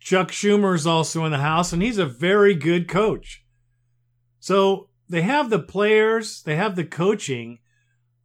[0.00, 3.44] Chuck Schumer is also in the house, and he's a very good coach.
[4.38, 7.58] So they have the players, they have the coaching.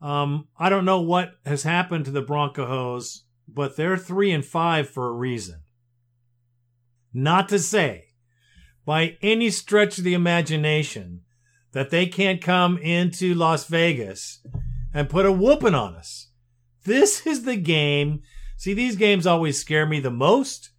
[0.02, 4.90] Um, I don't know what has happened to the Broncos, but they're three and five
[4.90, 5.62] for a reason.
[7.14, 8.06] Not to say,
[8.86, 11.22] by any stretch of the imagination,
[11.74, 14.46] that they can't come into Las Vegas
[14.94, 16.32] and put a whooping on us.
[16.84, 18.24] This is the game.
[18.58, 20.72] See, these games always scare me the most.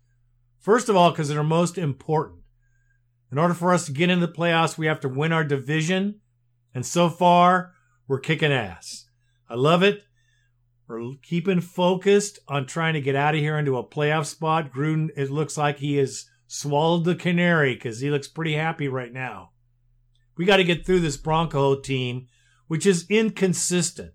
[0.58, 2.40] First of all, because they're most important.
[3.30, 6.20] In order for us to get into the playoffs, we have to win our division.
[6.74, 7.72] And so far,
[8.06, 9.01] we're kicking ass.
[9.52, 10.04] I love it.
[10.88, 14.72] We're keeping focused on trying to get out of here into a playoff spot.
[14.72, 19.12] Gruden, it looks like he has swallowed the canary because he looks pretty happy right
[19.12, 19.50] now.
[20.38, 22.28] We got to get through this Bronco team,
[22.66, 24.14] which is inconsistent.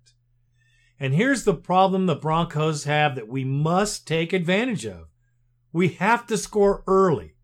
[0.99, 5.05] And here's the problem the Broncos have that we must take advantage of.
[5.71, 7.35] We have to score early.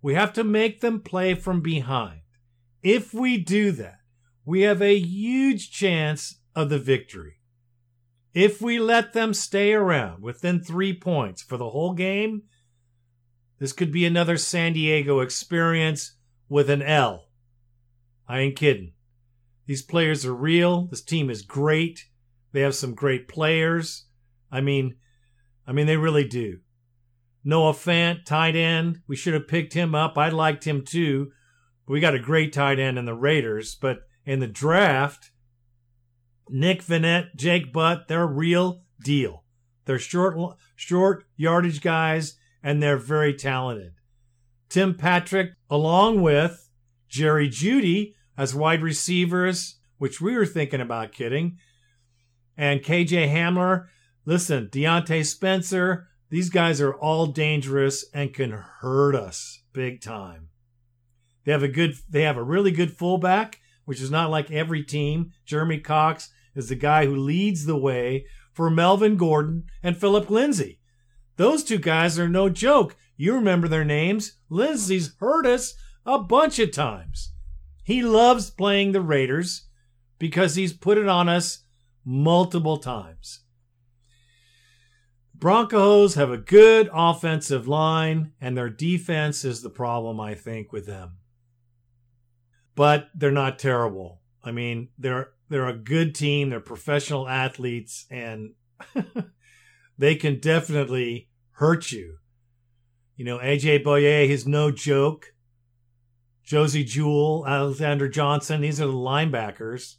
[0.00, 2.22] We have to make them play from behind.
[2.82, 3.98] If we do that,
[4.46, 7.38] we have a huge chance of the victory.
[8.34, 12.42] If we let them stay around within three points for the whole game,
[13.58, 16.16] this could be another San Diego experience
[16.48, 17.26] with an L.
[18.26, 18.94] I ain't kidding.
[19.66, 20.86] These players are real.
[20.86, 22.06] This team is great.
[22.52, 24.06] They have some great players.
[24.50, 24.96] I mean,
[25.66, 26.60] I mean, they really do.
[27.44, 29.00] Noah Fant, tight end.
[29.06, 30.16] We should have picked him up.
[30.16, 31.32] I liked him too.
[31.86, 35.31] We got a great tight end in the Raiders, but in the draft,
[36.52, 39.42] Nick Vannett, Jake Butt, they're real deal.
[39.86, 40.36] They're short,
[40.76, 43.94] short yardage guys, and they're very talented.
[44.68, 46.68] Tim Patrick, along with
[47.08, 51.56] Jerry Jeudy as wide receivers, which we were thinking about kidding,
[52.56, 53.86] and KJ Hamler.
[54.26, 60.48] Listen, Diontae Spencer, these guys are all dangerous and can hurt us big time.
[61.44, 64.84] They have a good, they have a really good fullback, which is not like every
[64.84, 65.32] team.
[65.46, 70.78] Jeremy Cox is the guy who leads the way for Melvin Gordon and Philip Lindsay.
[71.36, 72.96] Those two guys are no joke.
[73.16, 74.38] You remember their names.
[74.48, 77.32] Lindsay's hurt us a bunch of times.
[77.84, 79.68] He loves playing the Raiders
[80.18, 81.64] because he's put it on us
[82.04, 83.40] multiple times.
[85.34, 90.86] Broncos have a good offensive line, and their defense is the problem, I think, with
[90.86, 91.18] them.
[92.76, 94.20] But they're not terrible.
[94.44, 96.50] I mean, they're they're a good team.
[96.50, 98.54] They're professional athletes, and
[99.98, 102.16] they can definitely hurt you.
[103.16, 105.34] You know, AJ Bouye is no joke.
[106.44, 109.96] Josey Jewell, Alexander Johnson, these are the linebackers.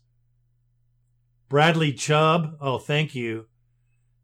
[1.50, 3.46] Bradley Chubb, oh, thank you.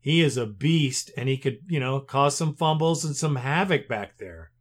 [0.01, 3.87] He is a beast, and he could, you know, cause some fumbles and some havoc
[3.87, 4.51] back there.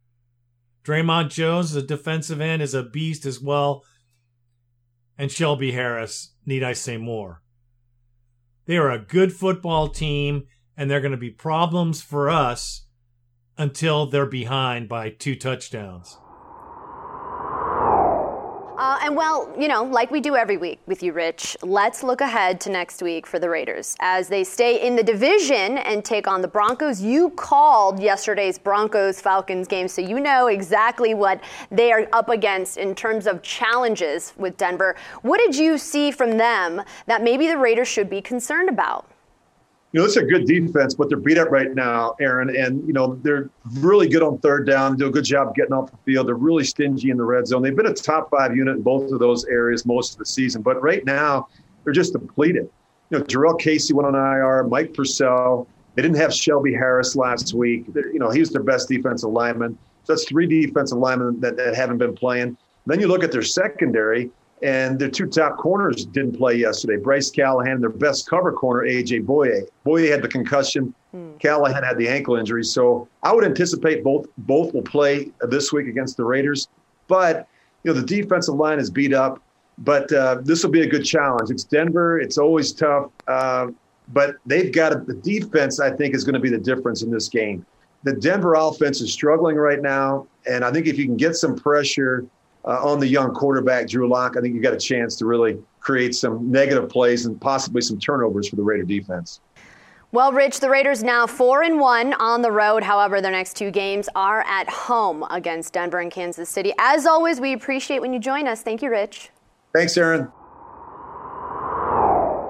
[0.83, 3.83] Dre'Mont Jones, the defensive end, is a beast as well.
[5.17, 7.41] and Shelby Harris, need I say more?
[8.65, 12.87] They are a good football team, and they're going to be problems for us
[13.57, 16.17] until they're behind by two touchdowns.
[18.79, 22.21] Uh, and well, you know, like we do every week with you, Rich, let's look
[22.21, 26.29] ahead to next week for the Raiders as they stay in the division and take
[26.29, 27.01] on the Broncos.
[27.01, 32.77] You called yesterday's Broncos Falcons game, so you know exactly what they are up against
[32.77, 34.95] in terms of challenges with Denver.
[35.23, 39.11] What did you see from them that maybe the Raiders should be concerned about?
[39.91, 42.55] You know, it's a good defense, but they're beat up right now, Aaron.
[42.55, 43.49] And, you know, they're
[43.79, 46.27] really good on third down, do a good job getting off the field.
[46.27, 47.63] They're really stingy in the red zone.
[47.63, 50.61] They've been a top five unit in both of those areas most of the season.
[50.61, 51.47] But right now,
[51.83, 52.69] they're just depleted.
[53.09, 55.67] You know, Jurrell Casey went on IR, Mike Purcell.
[55.95, 57.91] They didn't have Shelby Harris last week.
[57.91, 59.75] They're, you know, he's their best defensive lineman.
[60.03, 62.57] So that's three defensive linemen that, that haven't been playing.
[62.85, 64.29] Then you look at their secondary
[64.61, 66.97] and their two top corners didn't play yesterday.
[66.97, 69.67] Bryce Callahan, their best cover corner, AJ Bouye.
[69.85, 70.93] Bouye had the concussion.
[71.11, 71.31] Hmm.
[71.37, 72.63] Callahan had the ankle injury.
[72.63, 76.67] So I would anticipate both both will play this week against the Raiders.
[77.07, 77.47] But
[77.83, 79.41] you know the defensive line is beat up.
[79.79, 81.49] But uh, this will be a good challenge.
[81.51, 82.19] It's Denver.
[82.19, 83.11] It's always tough.
[83.27, 83.67] Uh,
[84.11, 85.79] but they've got the defense.
[85.79, 87.65] I think is going to be the difference in this game.
[88.03, 91.55] The Denver offense is struggling right now, and I think if you can get some
[91.55, 92.25] pressure
[92.65, 95.57] uh, on the young quarterback, Drew Lock, I think you got a chance to really
[95.79, 99.39] create some negative plays and possibly some turnovers for the Raider defense.
[100.11, 102.81] Well, Rich, the Raiders now four and one on the road.
[102.81, 106.73] However, their next two games are at home against Denver and Kansas City.
[106.79, 108.63] As always, we appreciate when you join us.
[108.63, 109.29] Thank you, Rich.
[109.71, 110.31] Thanks, Aaron.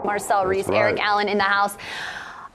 [0.06, 0.78] Marcel Reece, right.
[0.78, 1.76] Eric Allen in the house.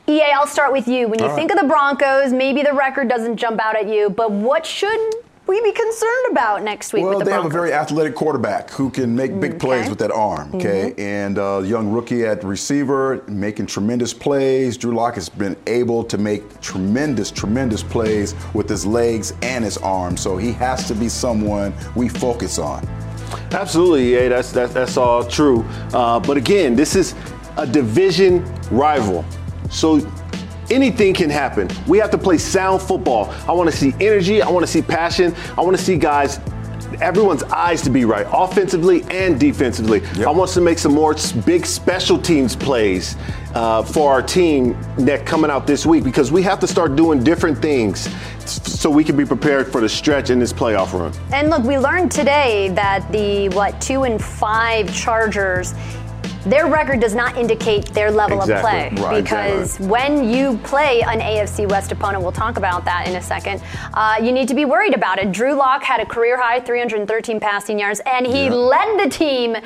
[0.08, 1.06] EA, I'll start with you.
[1.06, 1.58] When you All think right.
[1.58, 5.14] of the Broncos, maybe the record doesn't jump out at you, but what should
[5.46, 7.02] we be concerned about next week?
[7.04, 7.44] Well, the they Broncos?
[7.44, 9.58] have a very athletic quarterback who can make big Okay.
[9.58, 10.50] plays with that arm.
[10.54, 11.00] Okay, Mhm.
[11.00, 14.76] and uh, young rookie at receiver making tremendous plays.
[14.76, 19.76] Drew Lock has been able to make tremendous, tremendous plays with his legs and his
[19.78, 20.16] arm.
[20.16, 22.86] So he has to be someone we focus on.
[23.52, 25.64] Absolutely, yeah, that's that's, that's all true.
[25.92, 27.14] Uh, but again, this is
[27.56, 29.24] a division rival,
[29.70, 29.98] so
[30.70, 31.68] anything can happen.
[31.86, 33.30] We have to play sound football.
[33.48, 34.42] I want to see energy.
[34.42, 35.34] I want to see passion.
[35.56, 36.40] I want to see guys.
[37.00, 40.00] Everyone's eyes to be right, offensively and defensively.
[40.24, 43.16] I want us to make some more big special teams plays
[43.54, 47.24] uh, for our team that coming out this week because we have to start doing
[47.24, 48.08] different things
[48.46, 51.12] so we can be prepared for the stretch in this playoff run.
[51.32, 55.74] And look, we learned today that the what two and five Chargers.
[56.44, 58.88] Their record does not indicate their level Exactly.
[58.88, 63.08] of play Right, because when you play an AFC West opponent, we'll talk about that
[63.08, 63.62] in a second.
[63.94, 65.32] Uh, you need to be worried about it.
[65.32, 68.52] Drew Lock had a career high 313 passing yards, and he Yeah.
[68.52, 69.56] led the team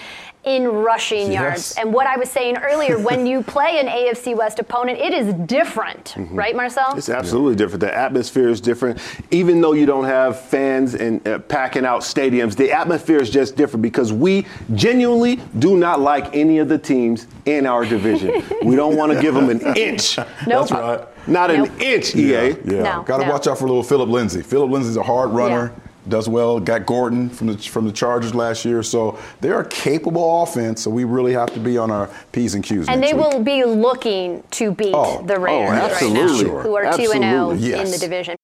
[0.48, 1.32] in rushing Yes.
[1.32, 1.74] yards.
[1.76, 5.34] And what I was saying earlier, when you play an AFC West opponent, it is
[5.46, 6.96] different, right, Marcel?
[6.96, 7.80] It's absolutely different.
[7.80, 8.98] The atmosphere is different.
[9.30, 13.56] Even though you don't have fans and uh, packing out stadiums, the atmosphere is just
[13.56, 18.42] different because we genuinely do not like any of the teams in our division.
[18.64, 20.16] we don't want to give them an inch.
[20.46, 21.06] That's right.
[21.28, 22.30] Not an inch, EA.
[22.30, 23.02] Yeah, yeah.
[23.04, 24.40] Got to watch out for little Phillip Lindsay.
[24.40, 25.74] Phillip Lindsay's a hard runner.
[26.08, 26.58] Does well.
[26.58, 30.82] Got Gordon from the from the Chargers last year, so they're a capable offense.
[30.82, 32.88] So we really have to be on our p's and q's.
[32.88, 33.22] And they week.
[33.32, 36.62] will be looking to beat Oh, the oh, Raiders right now, absolutely.
[36.62, 38.36] who are 2 and 0 in the division.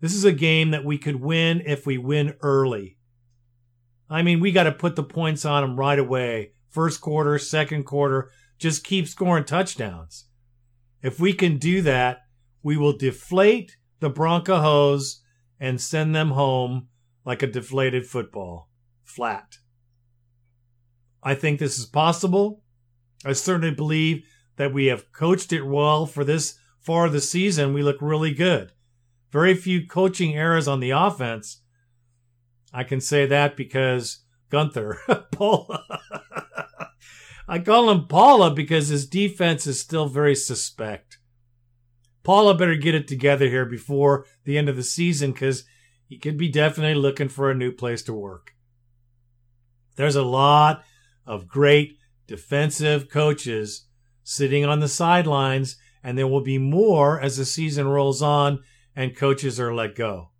[0.00, 2.96] This is a game that we could win if we win early.
[4.08, 6.52] I mean, we got to put the points on them right away.
[6.68, 10.26] First quarter, second quarter, just keep scoring touchdowns.
[11.02, 12.20] If we can do that,
[12.62, 15.22] we will deflate the Broncos
[15.58, 16.88] and send them home
[17.24, 18.68] like a deflated football,
[19.04, 19.58] flat.
[21.22, 22.62] I think this is possible.
[23.24, 24.24] I certainly believe
[24.56, 27.74] that we have coached it well for this far of the season.
[27.74, 28.72] We look really good.
[29.32, 31.62] Very few coaching errors on the offense.
[32.72, 34.96] I can say that because Guenther,
[35.32, 35.82] Paula.
[37.48, 41.05] I call him Paula because his defense is still very suspect.
[42.26, 45.62] Paula better get it together here before the end of the season because
[46.08, 48.56] he could be definitely looking for a new place to work.
[49.94, 50.82] There's a lot
[51.24, 53.86] of great defensive coaches
[54.24, 58.58] sitting on the sidelines, and there will be more as the season rolls on
[58.96, 60.30] and coaches are let go.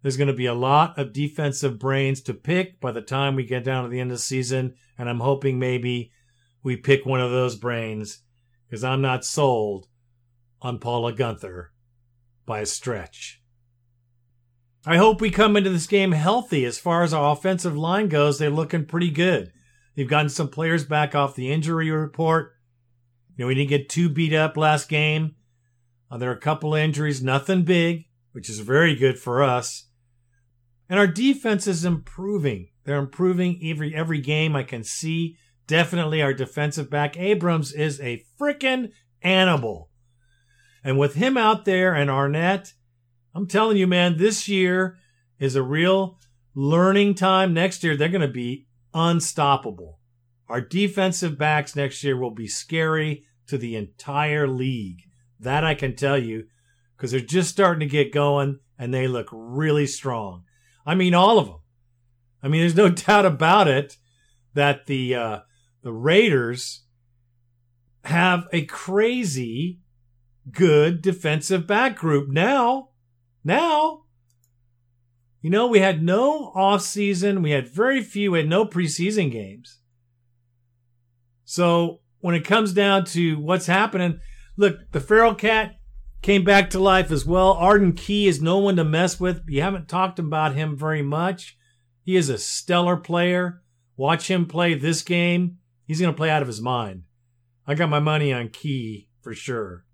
[0.00, 3.44] There's going to be a lot of defensive brains to pick by the time we
[3.44, 6.10] get down to the end of the season, and I'm hoping maybe
[6.62, 8.22] we pick one of those brains
[8.66, 9.88] because I'm not sold
[10.62, 11.68] on Paula Guenther
[12.46, 13.42] by a stretch.
[14.86, 16.64] I hope we come into this game healthy.
[16.64, 19.52] As far as our offensive line goes, they're looking pretty good.
[19.94, 22.54] They've gotten some players back off the injury report.
[23.36, 25.34] You know, we didn't get too beat up last game.
[26.10, 29.86] Uh, there are a couple injuries, nothing big, which is very good for us.
[30.88, 32.70] And our defense is improving.
[32.84, 34.56] They're improving every every game.
[34.56, 35.36] I can see
[35.66, 38.90] definitely our defensive back Abrams is a freaking
[39.22, 39.89] animal.
[40.82, 42.72] And with him out there and Arnette,
[43.34, 44.98] I'm telling you, man, this year
[45.38, 46.18] is a real
[46.54, 47.54] learning time.
[47.54, 49.98] Next year, they're going to be unstoppable.
[50.48, 55.02] Our defensive backs next year will be scary to the entire league.
[55.38, 56.46] That I can tell you
[56.96, 60.44] because they're just starting to get going and they look really strong.
[60.84, 61.60] I mean, all of them.
[62.42, 63.96] I mean, there's no doubt about it
[64.54, 65.38] that the uh,
[65.82, 66.82] the Raiders
[68.04, 69.79] have a crazy
[70.52, 72.90] good defensive back group now.
[73.44, 74.02] Now,
[75.40, 77.42] you know, we had no off season.
[77.42, 78.32] We had very few.
[78.32, 79.78] We had no preseason games.
[81.44, 84.20] So when it comes down to what's happening,
[84.56, 85.76] look, the feral cat
[86.22, 87.52] came back to life as well.
[87.52, 89.42] Arden Key is no one to mess with.
[89.48, 91.56] You haven't talked about him very much.
[92.04, 93.62] He is a stellar player.
[93.96, 95.58] Watch him play this game.
[95.86, 97.04] He's going to play out of his mind.
[97.66, 99.84] I got my money on Key for sure.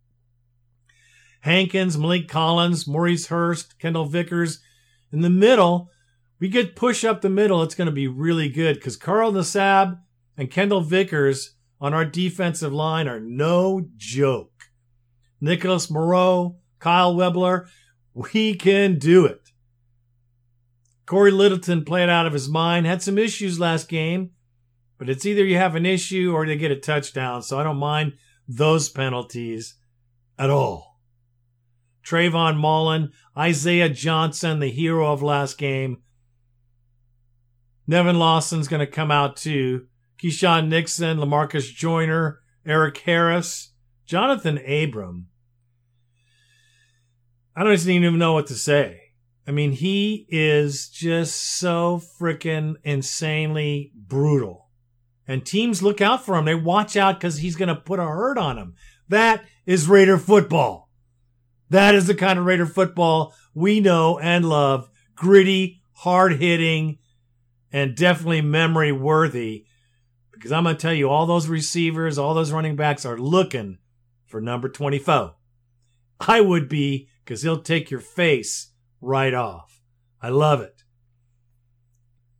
[1.46, 4.58] Hankins, Maliek Collins, Maurice Hurst, Kendall Vickers.
[5.12, 5.92] In the middle,
[6.40, 7.62] we get push up the middle.
[7.62, 9.96] It's going to be really good because Carl Nassib
[10.36, 14.70] and Kendall Vickers on our defensive line are no joke.
[15.40, 17.68] Nicholas Morrow, Kyle Wilber,
[18.12, 19.52] we can do it.
[21.06, 24.32] Cory Littleton played out of his mind, had some issues last game,
[24.98, 27.76] but it's either you have an issue or they get a touchdown, so I don't
[27.76, 28.14] mind
[28.48, 29.76] those penalties
[30.36, 30.95] at all.
[32.06, 35.98] Trayvon Mullen, Isaiah Johnson, the hero of last game.
[37.86, 39.86] Nevin Lawson's going to come out too.
[40.22, 43.72] Keisean Nixon, Lamarcus Joyner, Eric Harris,
[44.08, 45.26] Johnathan Abram.
[47.56, 49.00] I don't even know what to say.
[49.48, 54.68] I mean, he is just so freaking insanely brutal.
[55.26, 56.44] And teams look out for him.
[56.44, 58.74] They watch out because he's going to put a hurt on them.
[59.08, 60.85] That is Raider football.
[61.70, 64.88] That is the kind of Raider football we know and love.
[65.14, 66.98] Gritty, hard hitting,
[67.72, 69.66] and definitely memory worthy.
[70.32, 73.78] Because I'm going to tell you, all those receivers, all those running backs are looking
[74.26, 75.34] for number 24.
[76.20, 79.80] I would be because he'll take your face right off.
[80.22, 80.82] I love it.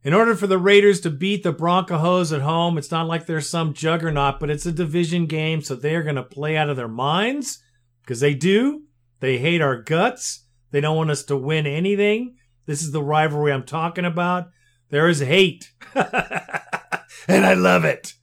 [0.03, 3.41] In order for the Raiders to beat the Broncos at home, it's not like they're
[3.41, 6.87] some juggernaut, but it's a division game, so they're going to play out of their
[6.87, 7.61] minds
[8.01, 8.83] because they do.
[9.19, 10.45] They hate our guts.
[10.71, 12.37] They don't want us to win anything.
[12.65, 14.49] This is the rivalry I'm talking about.
[14.89, 15.71] There is hate.
[15.95, 18.13] and I love it.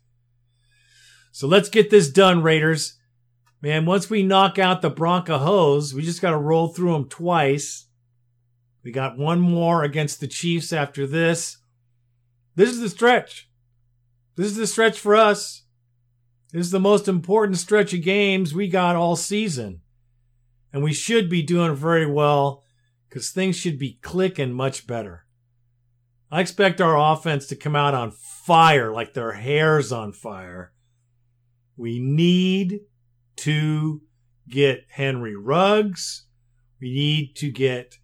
[1.33, 2.99] So let's get this done, Raiders.
[3.61, 7.87] Man, once we knock out the Broncos, we just got to roll through them twice.
[8.85, 11.57] We got one more against the Chiefs after this.
[12.55, 13.49] This is the stretch.
[14.37, 15.63] This is the stretch for us.
[16.53, 19.81] This is the most important stretch of games we got all season.
[20.75, 22.65] And we should be doing very well
[23.09, 25.25] because things should be clicking much better.
[26.33, 30.73] I expect our offense to come out on fire like their hair's on fire.
[31.77, 32.81] We need
[33.37, 34.03] to
[34.49, 36.27] get Henry Ruggs.
[36.81, 37.99] We need to get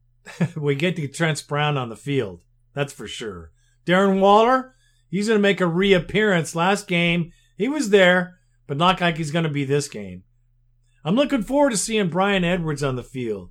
[0.56, 2.44] we get to Trent Brown on the field.
[2.72, 3.50] That's for sure.
[3.84, 4.76] Darren Waller,
[5.10, 6.54] he's going to make a reappearance.
[6.54, 10.22] Last game, he was there, but not like he's going to be this game.
[11.04, 13.50] I'm looking forward to seeing Bryan Edwards on the field.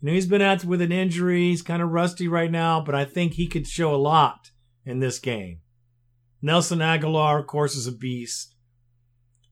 [0.00, 1.48] You know, he's been out with an injury.
[1.48, 4.50] He's kind of rusty right now, but I think he could show a lot
[4.84, 5.60] in this game.
[6.40, 8.54] Nelson Agholor, of course, is a beast.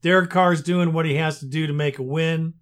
[0.02, 2.54] Derek Carr's doing what he has to do to make a win.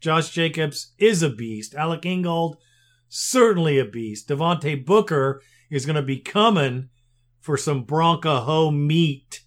[0.00, 1.74] Josh Jacobs is a beast.
[1.74, 2.56] Alec Ingold,
[3.10, 4.28] certainly a beast.
[4.28, 6.88] Devontae Booker is going to be coming
[7.40, 9.42] for some Bronco Ho meat.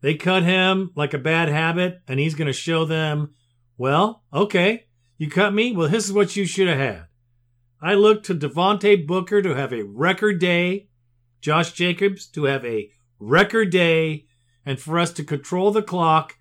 [0.00, 3.34] They cut him like a bad habit, and he's going to show them,
[3.76, 4.86] well, okay,
[5.16, 5.72] you cut me?
[5.72, 7.06] Well, this is what you should have had.
[7.80, 10.88] I look to Devontae Booker to have a record day,
[11.40, 14.26] Josh Jacobs to have a record day,
[14.64, 16.36] and for us to control the clock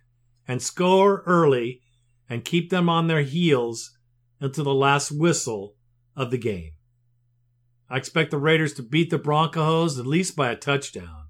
[0.48, 1.82] and score early
[2.30, 3.98] and keep them on their heels
[4.40, 5.76] until the last whistle
[6.16, 6.72] of the game.
[7.90, 11.28] I expect the Raiders to beat the Broncos at least by a touchdown.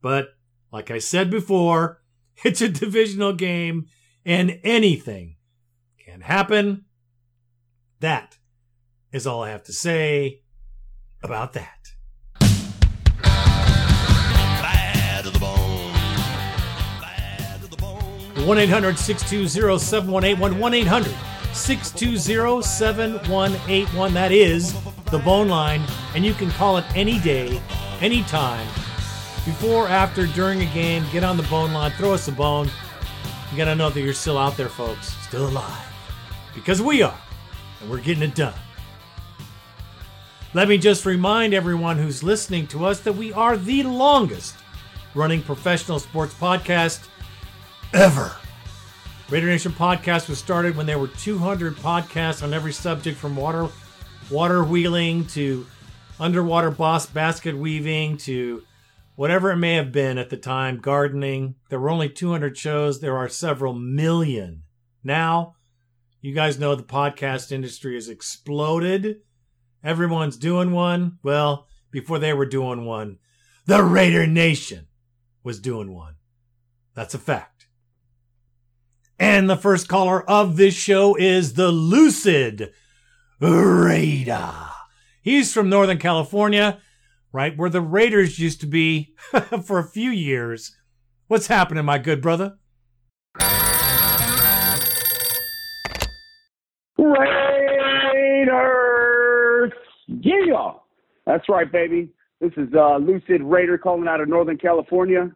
[0.00, 0.33] But,
[0.74, 2.02] like I said before,
[2.44, 3.86] it's a divisional game
[4.26, 5.36] and anything
[6.04, 6.84] can happen.
[8.00, 8.38] That
[9.12, 10.42] is all I have to say
[11.22, 11.78] about that.
[18.44, 21.14] One 800 620 7181 1 800
[21.54, 24.74] 620 7181 That is
[25.06, 25.82] the bone line
[26.14, 27.62] and you can call it any day,
[28.00, 28.68] anytime.
[29.44, 32.70] Before, after, during a game, get on the bone line, throw us a bone.
[33.50, 35.86] You gotta know that you're still out there, folks, still alive.
[36.54, 37.18] Because we are,
[37.80, 38.54] and we're getting it done.
[40.54, 44.54] Let me just remind everyone who's listening to us that we are the longest
[45.14, 47.06] running professional sports podcast
[47.92, 48.34] ever.
[49.28, 53.68] Raider Nation podcast was started when there were 200 podcasts on every subject from water
[54.30, 55.66] water wheeling to
[56.18, 58.62] underwater boss basket weaving to
[59.14, 61.56] whatever it may have been at the time, gardening.
[61.70, 63.00] There were only 200 shows.
[63.00, 64.62] There are several million.
[65.02, 65.56] Now,
[66.20, 69.20] you guys know the podcast industry has exploded.
[69.82, 71.18] Everyone's doing one.
[71.22, 73.18] Well, before they were doing one,
[73.66, 74.86] the Raider Nation
[75.42, 76.14] was doing one.
[76.94, 77.66] That's a fact.
[79.18, 82.72] And the first caller of this show is the Lucid
[83.40, 84.52] Raider.
[85.22, 86.80] He's from Northern California,
[87.34, 89.12] right where the Raiders used to be
[89.64, 90.76] for a few years.
[91.26, 92.58] What's happening, my good brother?
[96.96, 98.52] Raiders!
[100.06, 100.74] Yeah!
[101.26, 102.10] That's right, baby.
[102.40, 105.32] This is uh, Lucid Raider calling out of Northern California.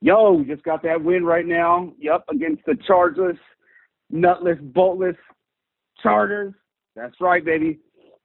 [0.00, 1.92] Yo, just got that win right now.
[1.98, 3.38] Yup, against the chargeless,
[4.10, 5.16] nutless, boltless
[6.02, 6.54] Chargers.
[6.94, 7.80] That's right, baby.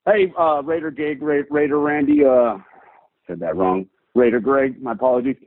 [0.06, 2.24] Hey, uh, Raider Gig, Ra- Raider Randy.
[2.26, 2.58] Uh,
[3.30, 3.86] said that wrong.
[4.16, 4.82] Raider Greg.
[4.82, 5.38] My apologies.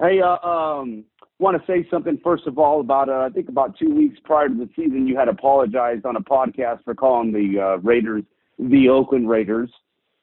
[0.00, 1.04] Hey, uh, um,
[1.38, 4.48] want to say something first of all about uh, I think about two weeks prior
[4.48, 8.24] to the season, you had apologized on a podcast for calling the uh, Raiders
[8.58, 9.70] the Oakland Raiders.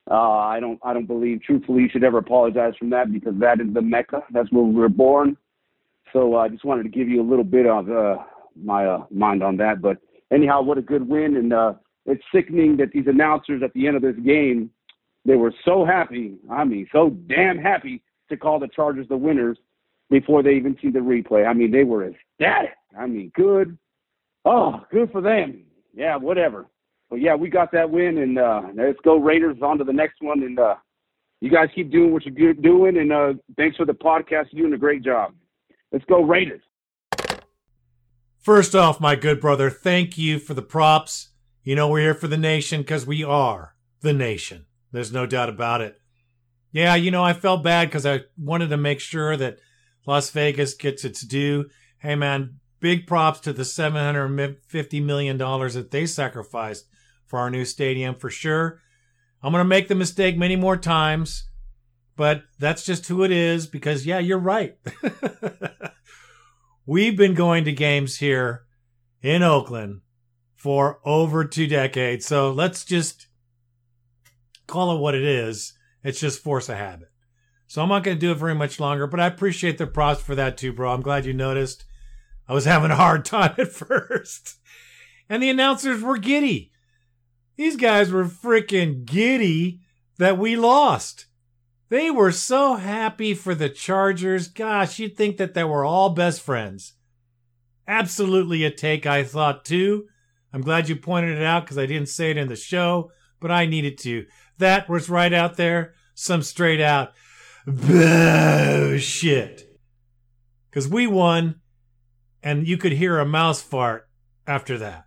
[0.09, 3.59] Uh, I don't I don't believe truthfully you should ever apologize from that because that
[3.59, 4.21] is the mecca.
[4.31, 5.37] That's where we were born.
[6.13, 8.17] So uh, I just wanted to give you a little bit of uh,
[8.61, 9.81] my uh, mind on that.
[9.81, 9.97] But
[10.31, 11.73] anyhow, what a good win, and uh,
[12.05, 14.69] it's sickening that these announcers at the end of this game
[15.25, 16.37] they were so happy.
[16.49, 19.57] I mean, so damn happy to call the Chargers the winners
[20.09, 21.47] before they even see the replay.
[21.47, 22.75] I mean, they were ecstatic.
[22.97, 23.77] I mean, good.
[24.45, 25.63] Oh, good for them.
[25.93, 26.67] Yeah, whatever.
[27.09, 30.21] But yeah, we got that win, and uh, let's go Raiders on to the next
[30.21, 30.43] one.
[30.43, 30.75] And uh,
[31.41, 34.47] you guys keep doing what you're doing, and uh, thanks for the podcast.
[34.51, 35.33] You're doing a great job.
[35.91, 36.61] Let's go Raiders.
[38.37, 41.29] First off, my good brother, thank you for the props.
[41.63, 44.65] You know, we're here for the nation because we are the nation.
[44.91, 45.99] There's no doubt about it.
[46.71, 49.57] Yeah, you know, I felt bad because I wanted to make sure that
[50.05, 51.65] Las Vegas gets its due.
[51.99, 56.85] Hey, man, big props to the $750 million that they sacrificed
[57.25, 58.79] for our new stadium for sure.
[59.43, 61.49] I'm going to make the mistake many more times,
[62.15, 64.75] but that's just who it is because, yeah, you're right.
[66.85, 68.63] We've been going to games here
[69.21, 70.01] in Oakland
[70.55, 72.25] for over two decades.
[72.25, 73.27] So let's just
[74.71, 75.73] call it what it is.
[76.03, 77.09] It's just force a habit.
[77.67, 80.21] So I'm not going to do it very much longer, but I appreciate the props
[80.21, 80.91] for that too, bro.
[80.91, 81.85] I'm glad you noticed.
[82.47, 84.57] I was having a hard time at first.
[85.29, 86.71] And the announcers were giddy.
[87.55, 89.81] These guys were freaking giddy
[90.17, 91.27] that we lost.
[91.89, 94.47] They were so happy for the Chargers.
[94.47, 96.93] Gosh, you'd think that they were all best friends.
[97.87, 100.07] Absolutely a take, I thought too.
[100.53, 103.51] I'm glad you pointed it out because I didn't say it in the show, but
[103.51, 104.25] I needed to.
[104.61, 105.95] That was right out there.
[106.13, 107.13] Some straight out
[107.65, 109.63] bullshit.
[110.69, 111.61] Because we won,
[112.43, 114.07] and you could hear a mouse fart
[114.45, 115.05] after that.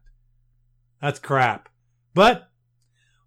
[1.00, 1.68] That's crap.
[2.14, 2.48] But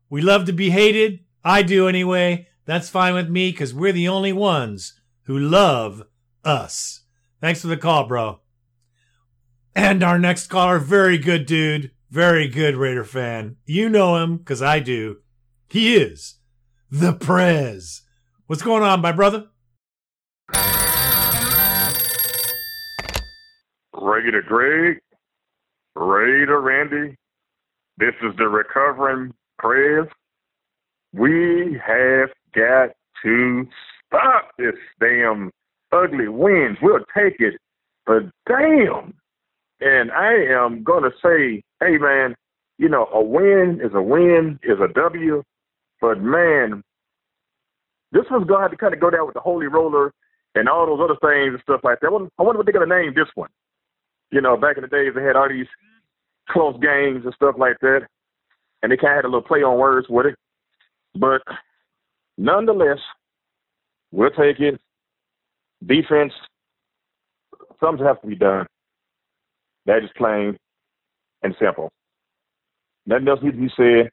[0.09, 1.21] we love to be hated.
[1.45, 2.49] I do anyway.
[2.65, 6.03] That's fine with me because we're the only ones who love
[6.43, 7.05] us.
[7.39, 8.41] Thanks for the call, bro.
[9.73, 11.91] And our next caller, very good dude.
[12.09, 13.55] Very good Raider fan.
[13.65, 15.17] You know him because I do.
[15.69, 16.35] He is
[16.89, 18.03] the Prez.
[18.45, 19.47] What's going on, my brother?
[23.93, 24.99] Raider Greg,
[25.95, 27.17] to Randy.
[27.97, 30.07] This is the recovering Prez.
[31.13, 32.91] We have got
[33.23, 33.67] to
[34.07, 35.51] stop this damn
[35.91, 36.79] ugly winds.
[36.81, 37.55] We'll take it,
[38.05, 39.13] but damn.
[39.81, 42.35] And I am going to say, hey, man,
[42.77, 45.43] you know, a win is a win, is a W.
[46.01, 46.83] But, man,
[48.11, 50.13] this one's to have to kind of go down with the Holy Roller
[50.55, 52.07] and all those other things and stuff like that.
[52.07, 53.49] I wonder, what they're to name this one.
[54.31, 55.67] You know, back in the days, they had all these
[56.49, 58.07] close games and stuff like that.
[58.81, 60.35] and they kind of had a little play on words with it.
[61.15, 61.41] But
[62.37, 62.99] nonetheless,
[64.11, 64.79] we'll take it.
[65.85, 66.33] Defense,
[67.79, 68.65] something has to be done.
[69.85, 70.57] That is plain
[71.43, 71.89] and simple.
[73.05, 74.09] Nothing else needs to be said.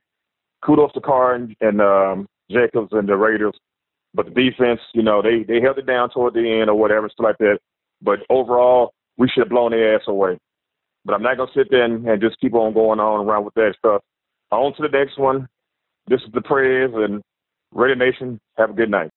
[0.65, 3.55] Kudos to Carr and, and um, Jacobs and the Raiders.
[4.15, 7.09] But the defense, you know, they, they held it down toward the end or whatever,
[7.09, 7.59] stuff like that.
[8.01, 10.39] But overall, we should have blown their ass away.
[11.05, 13.45] But I'm not going to sit there and, and just keep on going on around
[13.45, 14.03] with that stuff.
[14.51, 15.49] On to the next one.
[16.07, 17.23] This is the prayers and
[17.73, 18.39] Raider Nation.
[18.57, 19.11] Have a good night.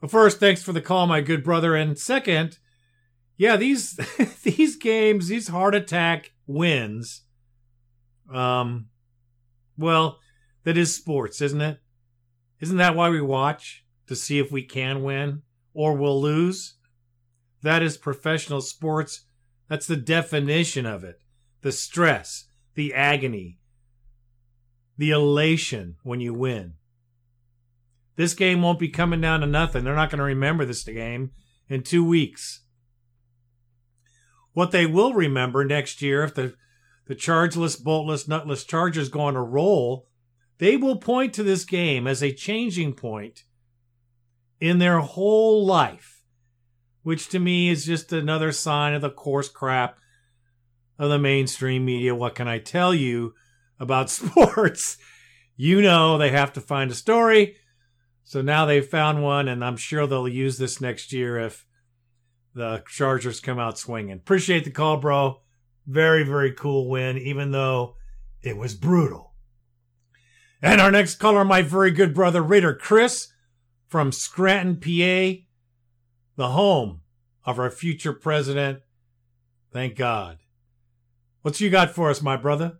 [0.00, 1.74] Well, first, thanks for the call, my good brother.
[1.74, 2.58] And second,
[3.36, 3.98] yeah, these
[4.42, 7.22] these games, these heart attack wins.
[8.32, 8.88] Um,
[9.76, 10.18] well,
[10.64, 11.80] that is sports, isn't it?
[12.60, 16.74] Isn't that why we watch to see if we can win or we'll lose?
[17.62, 19.24] That is professional sports.
[19.68, 21.20] That's the definition of it.
[21.62, 23.58] The stress, the agony,
[24.96, 26.74] the elation when you win.
[28.16, 29.84] This game won't be coming down to nothing.
[29.84, 31.32] They're not going to remember this game
[31.68, 32.62] in two weeks.
[34.52, 36.54] What they will remember next year, if the,
[37.06, 40.08] the chargeless, boltless, nutless Chargers go on a roll,
[40.58, 43.44] they will point to this game as a changing point
[44.60, 46.22] in their whole life,
[47.02, 49.98] which to me is just another sign of the coarse crap
[50.98, 52.14] of the mainstream media.
[52.14, 53.34] What can I tell you
[53.78, 54.96] about sports?
[55.56, 57.56] You know they have to find a story.
[58.24, 61.66] So now they've found one, and I'm sure they'll use this next year if
[62.54, 64.16] the Chargers come out swinging.
[64.16, 65.42] Appreciate the call, bro.
[65.86, 67.96] Very, very cool win, even though
[68.42, 69.34] it was brutal.
[70.62, 73.32] And our next caller, my very good brother, Raider Chris
[73.86, 75.42] from Scranton, PA,
[76.36, 77.02] the home
[77.44, 78.80] of our future president.
[79.72, 80.38] Thank God.
[81.42, 82.78] What's you got for us, my brother?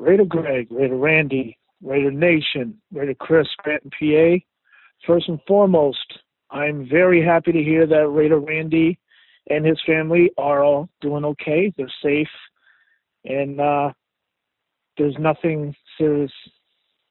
[0.00, 4.44] Raider Greg, Raider Randy, Raider Nation, Raider Chris, Scranton, PA.
[5.06, 6.09] First and foremost,
[6.50, 8.98] I'm very happy to hear that Raider Randy
[9.48, 11.72] and his family are all doing okay.
[11.76, 12.28] They're safe,
[13.24, 13.92] and uh,
[14.98, 16.32] there's nothing serious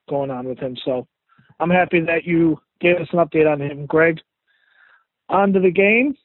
[0.09, 0.77] going on with him.
[0.83, 1.07] So
[1.59, 4.19] I'm happy that you gave us an update on him, Greg.
[5.29, 6.15] On to the game.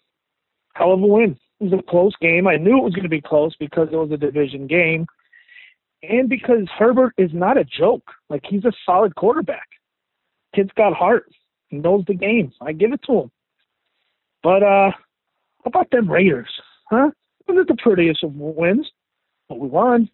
[0.74, 1.38] Hell of a win.
[1.60, 2.48] It was a close game.
[2.48, 5.06] I knew it was going to be close because it was a division game
[6.08, 8.10] and because Herbert is not a joke.
[8.28, 9.68] Like he's a solid quarterback.
[10.54, 11.30] Kid's got heart.
[11.82, 12.52] Knows the game.
[12.60, 13.30] I give it to him.
[14.42, 16.50] But uh how about them Raiders?
[16.90, 17.10] Huh?
[17.48, 18.90] Wasn't the prettiest of wins,
[19.48, 20.10] but we won.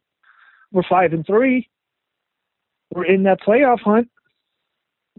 [0.72, 1.68] We're five and three.
[2.94, 4.08] We're in that playoff hunt.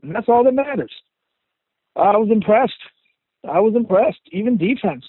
[0.01, 0.91] And that's all that matters.
[1.95, 2.73] I was impressed.
[3.49, 4.21] I was impressed.
[4.31, 5.05] Even defense.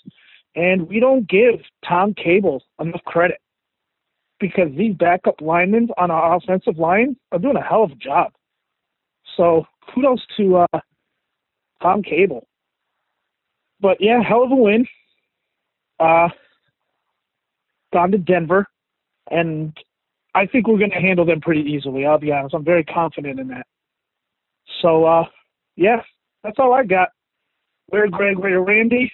[0.55, 3.39] And we don't give Tom Cable enough credit
[4.39, 8.33] because these backup linemen on our offensive line are doing a hell of a job.
[9.37, 9.64] So
[9.95, 10.80] kudos to uh,
[11.83, 12.47] Tom Cable.
[13.80, 14.87] But yeah, hell of a win.
[15.99, 16.28] Uh,
[17.93, 18.66] gone to Denver,
[19.30, 19.76] and
[20.35, 22.07] I think we're going to handle them pretty easily.
[22.07, 22.55] I'll be honest.
[22.55, 23.66] I'm very confident in that.
[24.80, 25.24] So uh,
[25.76, 26.03] yeah,
[26.43, 27.09] that's all I got.
[27.87, 29.12] Where Greg, where Randy.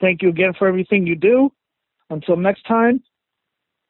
[0.00, 1.50] Thank you again for everything you do.
[2.10, 3.02] Until next time,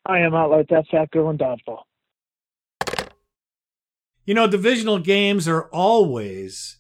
[0.06, 1.82] I am out like that fat girl in dodgeball.
[4.24, 6.78] You know, divisional games are always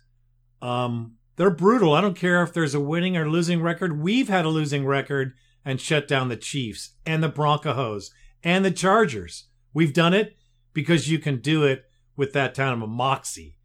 [0.64, 1.94] um they're brutal.
[1.94, 4.00] I don't care if there's a winning or losing record.
[4.00, 5.32] We've had a losing record
[5.64, 8.12] and shut down the Chiefs and the Broncos
[8.42, 9.48] and the Chargers.
[9.72, 10.36] We've done it
[10.72, 11.84] because you can do it
[12.16, 13.56] with that kind of a moxie.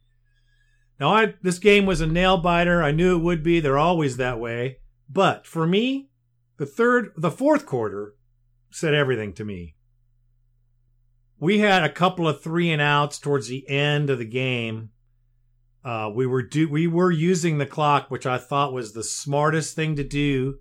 [1.00, 2.82] Now, I, this game was a nail biter.
[2.84, 3.60] I knew it would be.
[3.60, 4.80] They're always that way.
[5.08, 6.10] But for me,
[6.58, 8.16] the third, the fourth quarter
[8.72, 9.76] said everything to me.
[11.40, 14.90] We had a couple of three and outs towards the end of the game.
[15.84, 19.76] Uh, we were do we were using the clock, which I thought was the smartest
[19.76, 20.60] thing to do,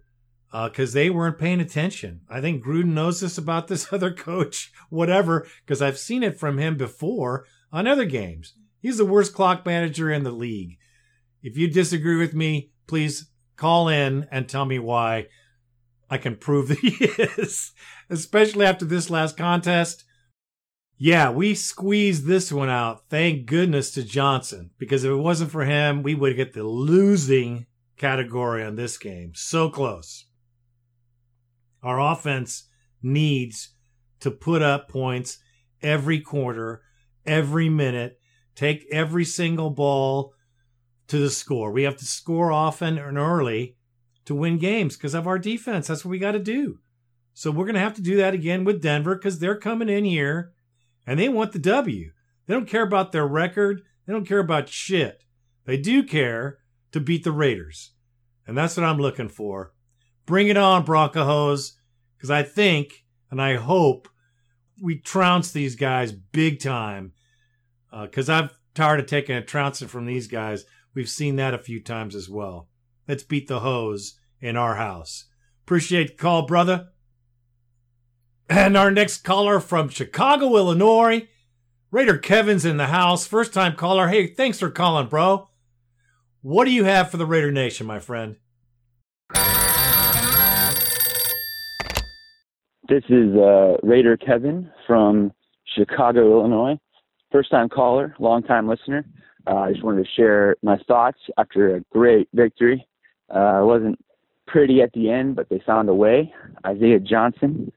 [0.51, 2.21] because uh, they weren't paying attention.
[2.29, 6.59] I think Gruden knows this about this other coach, whatever, because I've seen it from
[6.59, 8.55] him before on other games.
[8.81, 10.79] He's the worst clock manager in the league.
[11.43, 15.27] If you disagree with me, please call in and tell me why.
[16.11, 17.73] I can prove that he is,
[18.09, 20.05] especially after this last contest.
[21.01, 23.05] Yeah, we squeezed this one out.
[23.09, 27.67] Thank goodness to Johnson, because if it wasn't for him, we would get the losing
[27.97, 29.31] category on this game.
[29.37, 30.27] So close.
[31.85, 32.65] Our offense
[33.01, 33.75] needs
[34.19, 35.39] to put up points
[35.81, 36.83] every quarter,
[37.25, 38.19] every minute,
[38.57, 40.35] take every single ball
[41.07, 41.71] to the score.
[41.71, 43.77] We have to score often and early
[44.25, 45.87] to win games because of our defense.
[45.87, 46.81] That's what we got to do.
[47.35, 50.05] So we're going to have to do that again with Denver because they're coming in
[50.05, 50.55] here
[51.09, 52.13] and they want the W.
[52.47, 53.81] They don't care about their record.
[54.07, 55.25] They don't care about shit.
[55.65, 56.59] They do care
[56.93, 57.93] to beat the Raiders.
[58.47, 59.73] And that's what I'm looking for.
[60.27, 61.79] Bring it on, Broncos,
[62.17, 64.07] because I think and I hope
[64.83, 67.13] we trounce these guys big time.
[67.91, 70.67] Because uh, I'm tired of taking a trouncing from these guys.
[70.95, 72.69] We've seen that a few times as well.
[73.09, 75.25] Let's beat the hose in our house.
[75.65, 76.89] Appreciate the call, brother.
[78.49, 81.29] And our next caller from Chicago, Illinois.
[81.91, 83.27] Raider Kevin's in the house.
[83.27, 84.09] First time caller.
[84.09, 85.49] Hey, thanks for calling, bro.
[86.41, 88.37] What do you have for the Raider Nation, my friend?
[92.89, 95.31] This is uh, Raider Kevin from
[95.77, 96.79] Chicago, Illinois.
[97.31, 99.05] First time caller, long time listener.
[99.47, 102.87] Uh, I just wanted to share my thoughts after a great victory.
[103.35, 103.99] Uh, it wasn't
[104.47, 106.33] pretty at the end, but they found a way.
[106.67, 107.71] Isaiah Johnson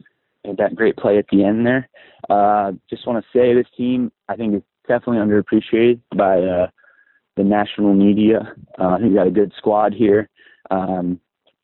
[0.44, 1.90] that great play at the end there.
[2.30, 6.68] Uh, just want to say this team, I think, is definitely underappreciated by uh,
[7.38, 8.54] the national media.
[8.80, 10.30] Uh, I think we got a good squad here.
[10.70, 11.20] Um,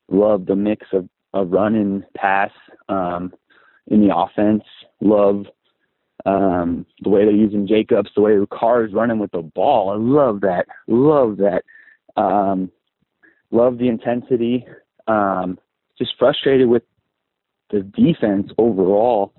[0.08, 2.50] love the mix of, of run and pass
[2.88, 3.32] um,
[3.88, 4.64] in the offense.
[5.00, 5.46] Love
[6.26, 9.90] um, the way they're using Jacobs, the way the Carr is running with the ball.
[9.90, 10.66] I love that.
[10.86, 11.62] Love that.
[12.20, 12.70] Um,
[13.50, 14.66] love the intensity.
[15.06, 15.58] Um,
[15.96, 16.82] just frustrated with
[17.70, 19.32] the defense overall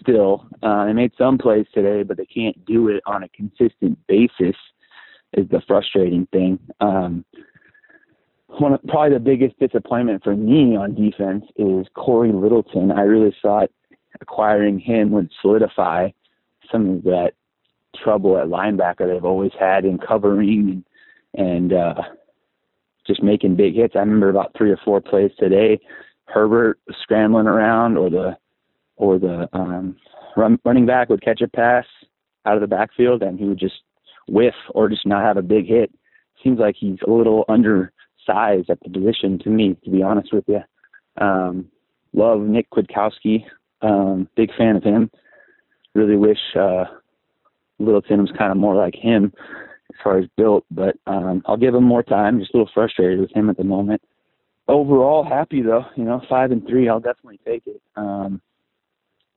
[0.00, 0.46] still.
[0.62, 4.56] Uh, they made some plays today, but they can't do it on a consistent basis
[5.34, 6.58] is the frustrating thing.
[6.80, 7.24] Um,
[8.58, 12.92] one of, probably the biggest disappointment for me on defense is Cory Littleton.
[12.92, 13.70] I really thought
[14.20, 16.10] acquiring him would solidify
[16.70, 17.32] some of that
[18.02, 20.84] trouble at linebacker they've always had in covering
[21.34, 22.02] and, and uh,
[23.06, 23.94] just making big hits.
[23.96, 25.80] I remember about three or four plays today.
[26.26, 28.36] Herbert scrambling around, or the
[28.96, 29.96] or the um,
[30.36, 31.84] run, running back would catch a pass
[32.46, 33.82] out of the backfield, and he would just
[34.28, 35.90] whiff or just not have a big hit.
[36.42, 40.44] Seems like he's a little undersized at the position to me, to be honest with
[40.48, 40.60] you.
[41.20, 41.68] Um,
[42.12, 43.44] love Nick Kwiatkowski.
[43.82, 45.10] Um, big fan of him.
[45.94, 46.84] Really wish uh,
[47.78, 49.32] Littleton was kind of more like him
[49.90, 52.38] as far as built, but um, I'll give him more time.
[52.40, 54.00] Just a little frustrated with him at the moment.
[54.72, 55.84] Overall, happy though.
[55.96, 57.82] You know, five and three, I'll definitely take it.
[57.94, 58.40] Um,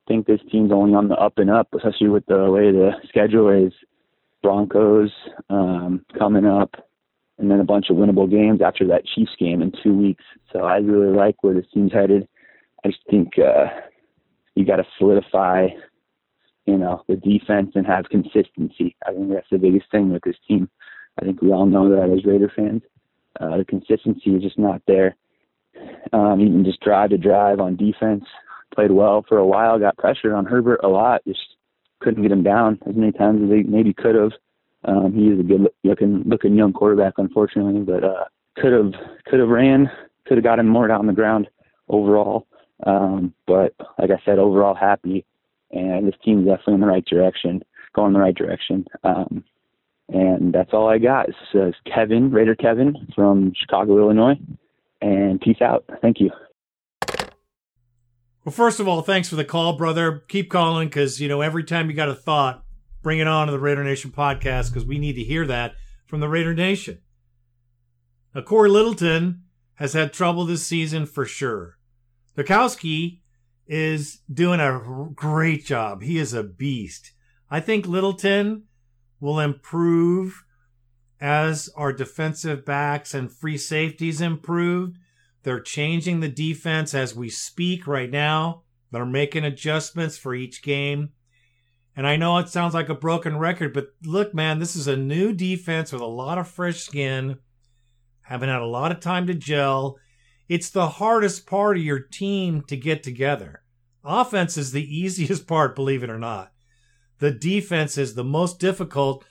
[0.08, 3.50] think this team's only on the up and up, especially with the way the schedule
[3.50, 3.74] is.
[4.42, 5.10] Broncos
[5.50, 6.74] um, coming up,
[7.38, 10.24] and then a bunch of winnable games after that Chiefs game in two weeks.
[10.54, 12.26] So I really like where this team's headed.
[12.82, 13.66] I just think uh,
[14.54, 15.68] you got to solidify,
[16.64, 18.96] you know, the defense and have consistency.
[19.06, 20.70] I think that's the biggest thing with this team.
[21.20, 22.80] I think we all know that as Raider fans.
[23.38, 25.14] Uh, the consistency is just not there.
[26.12, 28.24] Um, even just drive to drive on defense.
[28.74, 29.78] Played well for a while.
[29.78, 31.22] Got pressure on Herbert a lot.
[31.26, 31.56] Just
[32.00, 34.32] couldn't get him down as many times as they maybe could have.
[34.84, 38.24] Um, he is a good looking looking young quarterback, unfortunately, but uh,
[38.56, 38.92] could have
[39.24, 39.90] could have ran,
[40.26, 41.48] could have got him more down the ground
[41.88, 42.46] overall.
[42.84, 45.24] Um, but like I said, overall happy,
[45.70, 47.62] and this team's definitely in the right direction,
[47.94, 48.84] going in the right direction.
[49.02, 49.44] Um,
[50.08, 51.26] and that's all I got.
[51.26, 54.38] This is Kevin, Raider Kevin from Chicago, Illinois.
[55.00, 55.84] And peace out.
[56.00, 56.30] Thank you.
[58.44, 60.22] Well, first of all, thanks for the call, brother.
[60.28, 62.62] Keep calling because, you know, every time you got a thought,
[63.02, 65.74] bring it on to the Raider Nation podcast because we need to hear that
[66.06, 67.00] from the Raider Nation.
[68.34, 69.42] Now, Cory Littleton
[69.74, 71.76] has had trouble this season for sure.
[72.36, 73.20] Kwiatkowski
[73.66, 76.02] is doing a great job.
[76.02, 77.12] He is a beast.
[77.50, 78.64] I think Littleton
[79.20, 80.44] will improve
[81.20, 84.98] as our defensive backs and free safeties improved.
[85.42, 88.62] They're changing the defense as we speak right now.
[88.90, 91.10] They're making adjustments for each game.
[91.94, 94.96] And I know it sounds like a broken record, but look, man, this is a
[94.96, 97.38] new defense with a lot of fresh skin,
[98.22, 99.98] haven't had a lot of time to gel.
[100.48, 103.62] It's the hardest part of your team to get together.
[104.04, 106.52] Offense is the easiest part, believe it or not
[107.18, 109.24] the defense is the most difficult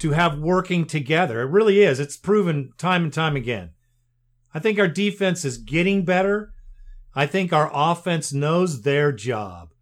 [0.00, 1.42] to have working together.
[1.42, 2.00] It really is.
[2.00, 3.70] It's proven time and time again.
[4.52, 6.52] I think our defense is getting better.
[7.14, 9.72] I think our offense knows their job,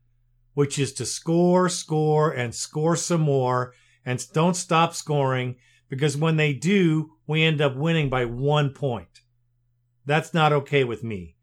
[0.55, 5.57] which is to score, score, and score some more, and don't stop scoring
[5.89, 9.23] because when they do, we end up winning by one point.
[10.05, 11.37] That's not okay with me.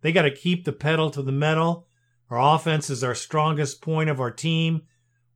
[0.00, 1.86] They got to keep the pedal to the metal.
[2.30, 4.82] Our offense is our strongest point of our team.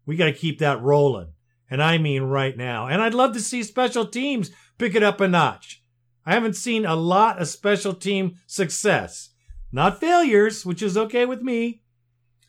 [0.07, 1.33] We got to keep that rolling.
[1.71, 2.87] And I mean right now.
[2.87, 5.83] And I'd love to see special teams pick it up a notch.
[6.25, 9.31] I haven't seen a lot of special team success.
[9.73, 11.83] Not failures, which is okay with me.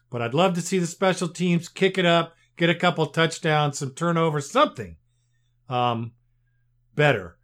[0.09, 3.79] But I'd love to see the special teams kick it up, get a couple touchdowns,
[3.79, 4.97] some turnovers, something
[5.69, 6.13] um,
[6.95, 7.37] better.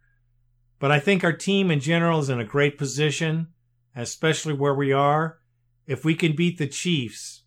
[0.78, 3.48] But I think our team in general is in a great position,
[3.94, 5.38] especially where we are.
[5.86, 7.42] If we can beat the Chiefs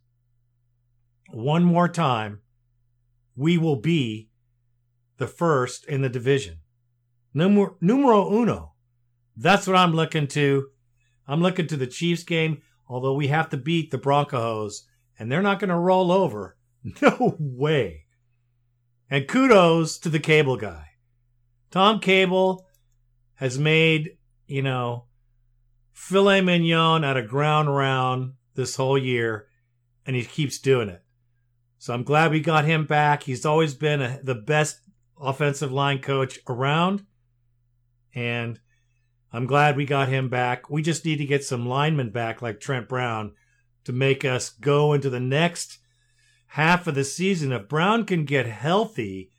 [1.31, 2.41] one more time,
[3.37, 4.29] we will be
[5.17, 6.57] the first in the division.
[7.33, 8.73] Numero, numero uno.
[9.37, 10.69] That's what I'm looking to.
[11.27, 14.87] I'm looking to the Chiefs game, although we have to beat the Broncos,
[15.19, 16.57] and they're not going to roll over.
[17.01, 18.05] No way.
[19.09, 20.85] And kudos to the cable guy.
[21.69, 22.65] Tom Cable
[23.35, 24.11] has made,
[24.45, 25.05] you know,
[25.91, 29.47] filet mignon out of ground round this whole year,
[30.05, 31.01] and he keeps doing it.
[31.77, 33.23] So I'm glad we got him back.
[33.23, 34.79] He's always been a, the best
[35.19, 37.05] offensive line coach around,
[38.13, 38.59] and
[39.31, 40.69] I'm glad we got him back.
[40.69, 43.33] We just need to get some linemen back like Trent Brown
[43.83, 45.79] to make us go into the next
[46.47, 47.51] half of the season.
[47.51, 49.31] If Brown can get healthy,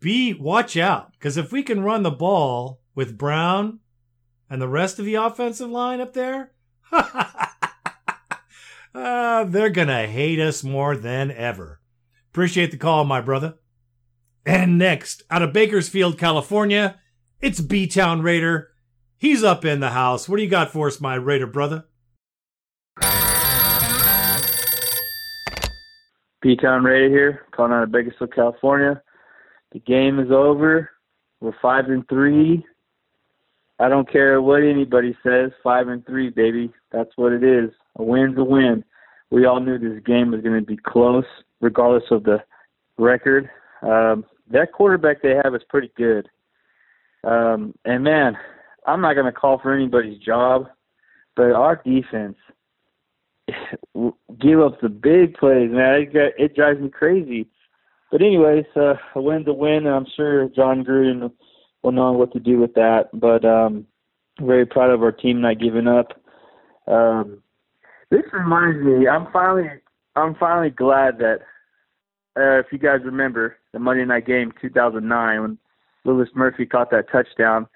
[0.00, 3.80] be watch out because if we can run the ball with Brown
[4.48, 6.52] and the rest of the offensive line up there,
[8.94, 11.80] uh, they're gonna hate us more than ever.
[12.30, 13.54] Appreciate the call, my brother.
[14.46, 16.98] And next, out of Bakersfield, California,
[17.40, 18.70] it's B Town Raider.
[19.18, 20.28] He's up in the house.
[20.28, 21.84] What do you got for us, my Raider brother?
[26.42, 29.02] B Town Raider here, calling out of Bakersfield, California.
[29.72, 30.90] The game is over.
[31.40, 32.64] We're five and three.
[33.78, 35.50] I don't care what anybody says.
[35.62, 36.72] Five and three, baby.
[36.92, 37.70] That's what it is.
[38.00, 38.82] A win's a win.
[39.30, 41.26] We all knew this game was going to be close,
[41.60, 42.38] regardless of the
[42.96, 43.50] record.
[43.82, 46.26] Um, that quarterback they have is pretty good.
[47.24, 48.38] Um, and man,
[48.86, 50.68] I'm not going to call for anybody's job,
[51.36, 52.36] but our defense
[54.40, 56.00] give up the big plays, man.
[56.00, 57.48] It, got, it drives me crazy.
[58.10, 61.30] But anyways, uh, a win's a win, and I'm sure Jon Gruden
[61.82, 63.10] will know what to do with that.
[63.12, 63.86] But um,
[64.40, 66.18] very proud of our team not giving up.
[66.88, 67.42] Um,
[68.10, 69.68] this reminds me, I'm finally,
[70.16, 71.40] I'm finally glad that
[72.36, 75.58] uh, if you guys remember the Monday night game 2009 when
[76.04, 77.66] Louis Murphy caught that touchdown,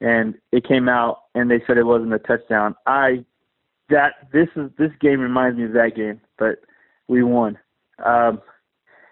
[0.00, 2.74] and it came out and they said it wasn't a touchdown.
[2.86, 3.24] I
[3.88, 6.56] that this is this game reminds me of that game, but
[7.08, 7.58] we won.
[8.04, 8.40] Um,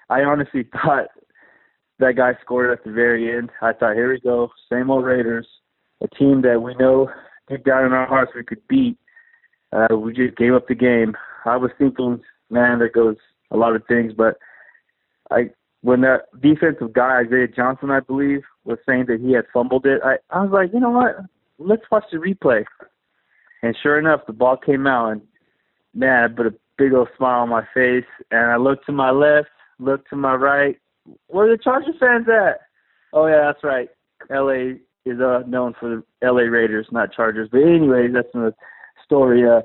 [0.09, 1.07] I honestly thought
[1.99, 3.51] that guy scored at the very end.
[3.63, 5.47] I thought, here we go, same old Raiders,
[6.03, 7.11] a team that we know
[7.49, 8.97] deep down in our hearts we could beat.
[9.73, 11.17] Uh, we just gave up the game.
[11.45, 13.17] I was thinking, man, there goes
[13.51, 14.39] a lot of things, but
[15.31, 15.51] I
[15.83, 20.01] when that defensive guy Isaiah Johnson, I believe, was saying that he had fumbled it,
[20.05, 21.17] I I was like, you know what?
[21.59, 22.65] Let's watch the replay.
[23.63, 25.23] And sure enough, the ball came out, and
[25.95, 28.05] man, I put a big old smile on my face.
[28.31, 29.49] And I looked to my left,
[29.79, 30.79] looked to my right.
[31.27, 32.61] Where the Chargers fans at?
[33.13, 33.89] Oh yeah, that's right.
[34.31, 34.81] L.A.
[35.07, 36.49] is uh, known for the L.A.
[36.49, 37.49] Raiders, not Chargers.
[37.51, 38.55] But anyways, that's the
[39.11, 39.43] story.
[39.45, 39.63] Uh,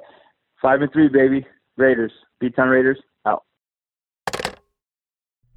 [0.59, 1.45] five and three, baby.
[1.77, 3.43] Raiders, B-Town Raiders, out.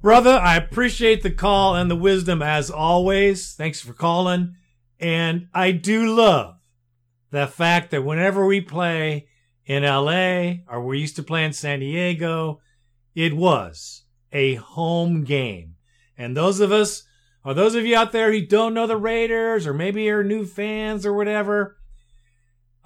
[0.01, 3.53] Brother, I appreciate the call and the wisdom as always.
[3.53, 4.55] Thanks for calling.
[4.99, 6.55] And I do love
[7.31, 9.27] the fact that whenever we play
[9.65, 12.59] in LA or we used to play in San Diego,
[13.15, 15.75] it was a home game.
[16.17, 17.03] And those of us,
[17.45, 20.45] or those of you out there who don't know the Raiders, or maybe are new
[20.45, 21.77] fans or whatever,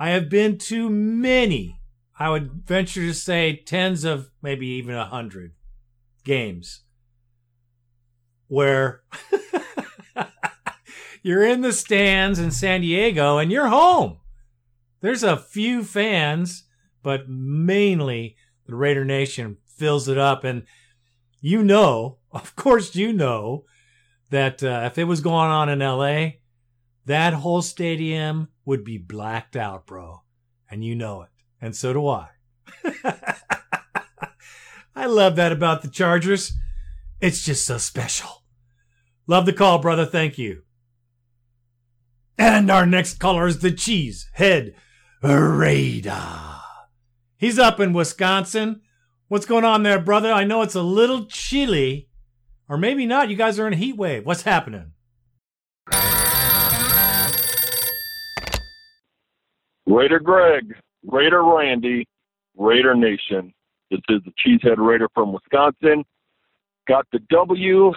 [0.03, 1.79] I have been to many,
[2.19, 5.53] I would venture to say tens of maybe even a hundred
[6.25, 6.81] games
[8.49, 9.03] where
[11.23, 14.17] you're in the stands in San Diego and you're home.
[14.99, 16.65] There's a few fans,
[17.01, 18.35] but mainly
[18.65, 20.43] the Raider Nation fills it up.
[20.43, 20.63] And
[21.39, 23.63] you know, of course, you know
[24.31, 26.39] that uh, if it was going on in LA,
[27.05, 30.23] that whole stadium would be blacked out, bro.
[30.69, 31.29] And you know it.
[31.61, 32.29] And so do I.
[34.95, 36.53] I love that about the Chargers.
[37.19, 38.43] It's just so special.
[39.27, 40.05] Love the call, brother.
[40.05, 40.63] Thank you.
[42.37, 44.75] And our next caller is the Cheese Head
[45.21, 46.53] Raider.
[47.37, 48.81] He's up in Wisconsin.
[49.27, 50.31] What's going on there, brother?
[50.31, 52.09] I know it's a little chilly,
[52.67, 53.29] or maybe not.
[53.29, 54.25] You guys are in a heat wave.
[54.25, 54.92] What's happening?
[59.93, 60.73] Raider Greg,
[61.05, 62.07] Raider Randy,
[62.57, 63.53] Raider Nation.
[63.91, 66.03] This is the Cheesehead Raider from Wisconsin.
[66.87, 67.91] Got the W,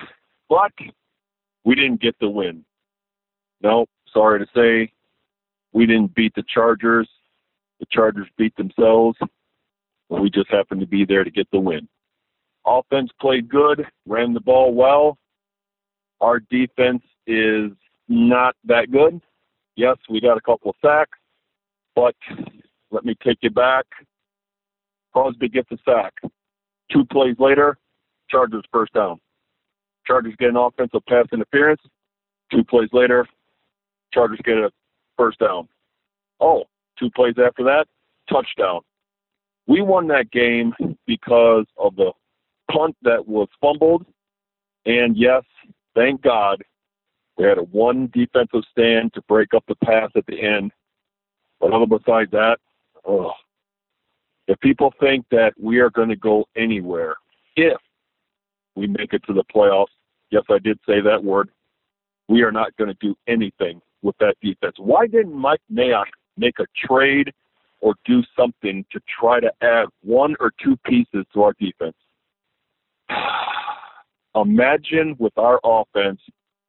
[0.51, 0.73] but
[1.65, 2.67] we didn't get the win.
[3.63, 4.93] No, sorry to say,
[5.73, 7.09] we didn't beat the Chargers.
[7.81, 9.17] The Chargers beat themselves.
[9.21, 11.89] and We just happened to be there to get the win.
[12.67, 15.17] Offense played good, ran the ball well.
[16.21, 17.71] Our defense is
[18.07, 19.23] not that good.
[19.77, 21.19] Yes, we got a couple of sacks,
[21.97, 22.15] but
[22.93, 23.87] let me take you back.
[25.13, 26.13] Crosby gets a sack.
[26.93, 27.79] Two plays later,
[28.31, 29.19] Chargers first down.
[30.07, 31.81] Chargers get an offensive pass interference.
[32.53, 33.27] Two plays later,
[34.13, 34.71] Chargers get a
[35.17, 35.69] first down.
[36.39, 36.65] Oh,
[36.99, 37.87] two plays after that,
[38.31, 38.81] touchdown.
[39.67, 40.75] We won that game
[41.07, 42.13] because of the
[42.71, 44.07] punt that was fumbled.
[44.85, 45.43] And yes,
[45.97, 46.63] thank God,
[47.37, 50.71] we had a one defensive stand to break up the pass at the end.
[51.61, 52.59] But other besides that,
[53.07, 53.33] oh,
[54.49, 57.17] if people think that we are going to go anywhere,
[57.57, 57.79] if
[58.75, 59.87] we make it to the playoffs,
[60.31, 61.51] yes, I did say that word,
[62.29, 64.75] we are not going to do anything with that defense.
[64.79, 67.33] Why didn't Mike Mayock make a trade
[67.81, 71.97] or do something to try to add one or two pieces to our defense?
[74.35, 76.21] Imagine with our offense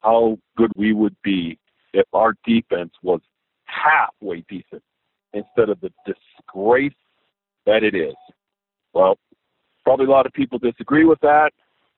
[0.01, 1.59] how good we would be
[1.93, 3.19] if our defense was
[3.84, 4.84] halfway decent
[5.34, 6.93] instead of the disgrace
[7.65, 8.15] that it is.
[8.93, 9.17] Well,
[9.84, 11.51] probably a lot of people disagree with that.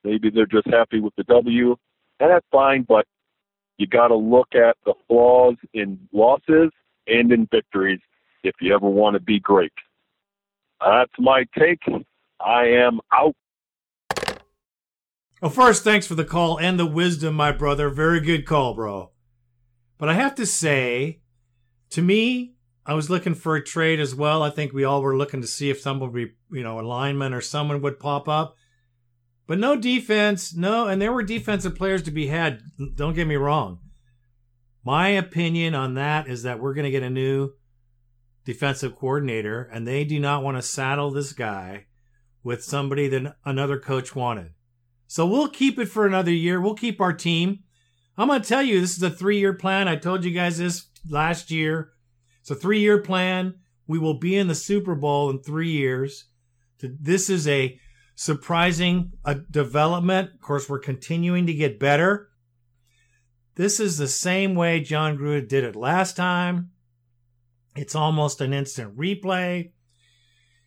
[0.04, 1.76] Maybe they're just happy with the W,
[2.20, 3.06] and that's fine, but
[3.78, 6.72] you got to look at the flaws in losses
[7.08, 8.00] and in victories
[8.44, 9.74] if you ever want to be great.
[10.80, 11.82] That's my take.
[12.40, 13.36] I am out.
[15.42, 17.90] Well, first, thanks for the call and the wisdom, my brother.
[17.90, 19.12] Very good call, bro.
[19.98, 21.20] But I have to say,
[21.92, 24.42] to me, I was looking for a trade as well.
[24.42, 27.42] I think we all were looking to see if be, you know, a lineman or
[27.42, 28.56] someone would pop up.
[29.48, 32.62] But no defense, no, and there were defensive players to be had.
[32.96, 33.80] Don't get me wrong.
[34.84, 37.52] My opinion on that is that we're going to get a new
[38.46, 41.86] defensive coordinator, and they do not want to saddle this guy
[42.44, 44.54] with somebody that another coach wanted.
[45.08, 46.62] So we'll keep it for another year.
[46.62, 47.60] We'll keep our team.
[48.18, 49.88] I'm going to tell you, this is a three year plan.
[49.88, 51.92] I told you guys this last year.
[52.42, 53.56] It's a three year plan.
[53.88, 56.26] We will be in the Super Bowl in three years.
[56.82, 57.80] This is a
[58.16, 60.32] surprising uh, development.
[60.34, 62.30] Of course, we're continuing to get better.
[63.56, 66.72] This is the same way Jon Gruden did it last time.
[67.76, 69.72] It's almost an instant replay.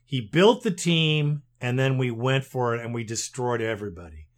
[0.05, 4.29] He built the team and then we went for it and we destroyed everybody.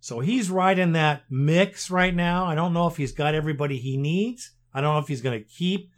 [0.00, 2.44] So he's right in that mix right now.
[2.44, 4.52] I don't know if he's got everybody he needs.
[4.78, 5.90] I don't know if he's going to keep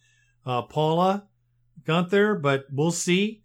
[0.47, 1.21] uh, Paul
[1.85, 3.43] Guenther, but we'll see.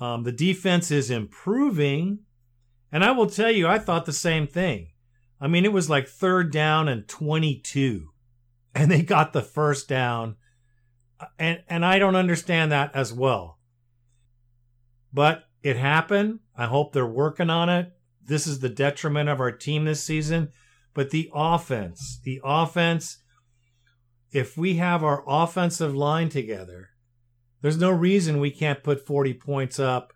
[0.00, 2.18] Um, the defense is improving.
[2.90, 4.88] And I will tell you, I thought the same thing.
[5.40, 8.08] I mean, it was like third down and 22,
[8.74, 10.34] and they got the first down.
[11.38, 13.60] And, and I don't understand that as well.
[15.12, 16.40] But it happened.
[16.56, 17.92] I hope they're working on it.
[18.20, 20.48] This is the detriment of our team this season.
[20.92, 23.18] But the offense, the offense,
[24.34, 26.90] if we have our offensive line together,
[27.62, 30.12] there's no reason we can't put 40 points up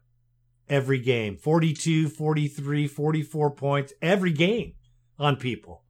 [0.69, 4.75] every game 42, 43, 44 points every game
[5.19, 5.85] on people.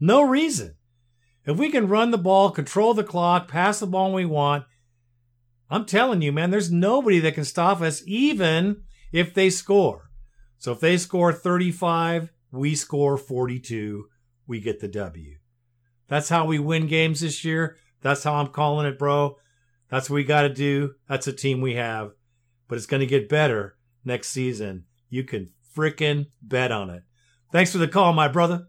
[0.00, 0.74] No reason.
[1.44, 4.64] If we can run the ball, control the clock, pass the ball when we want,
[5.70, 10.10] I'm telling you, man, there's nobody that can stop us, even if they score.
[10.58, 14.06] So if they score 35, we score 42,
[14.46, 15.35] we get the W.
[16.08, 17.76] That's how we win games this year.
[18.02, 19.36] That's how I'm calling it, bro.
[19.90, 20.94] That's what we got to do.
[21.08, 22.12] That's a team we have.
[22.68, 24.84] But it's going to get better next season.
[25.08, 27.02] You can frickin' bet on it.
[27.52, 28.66] Thanks for the call, my brother.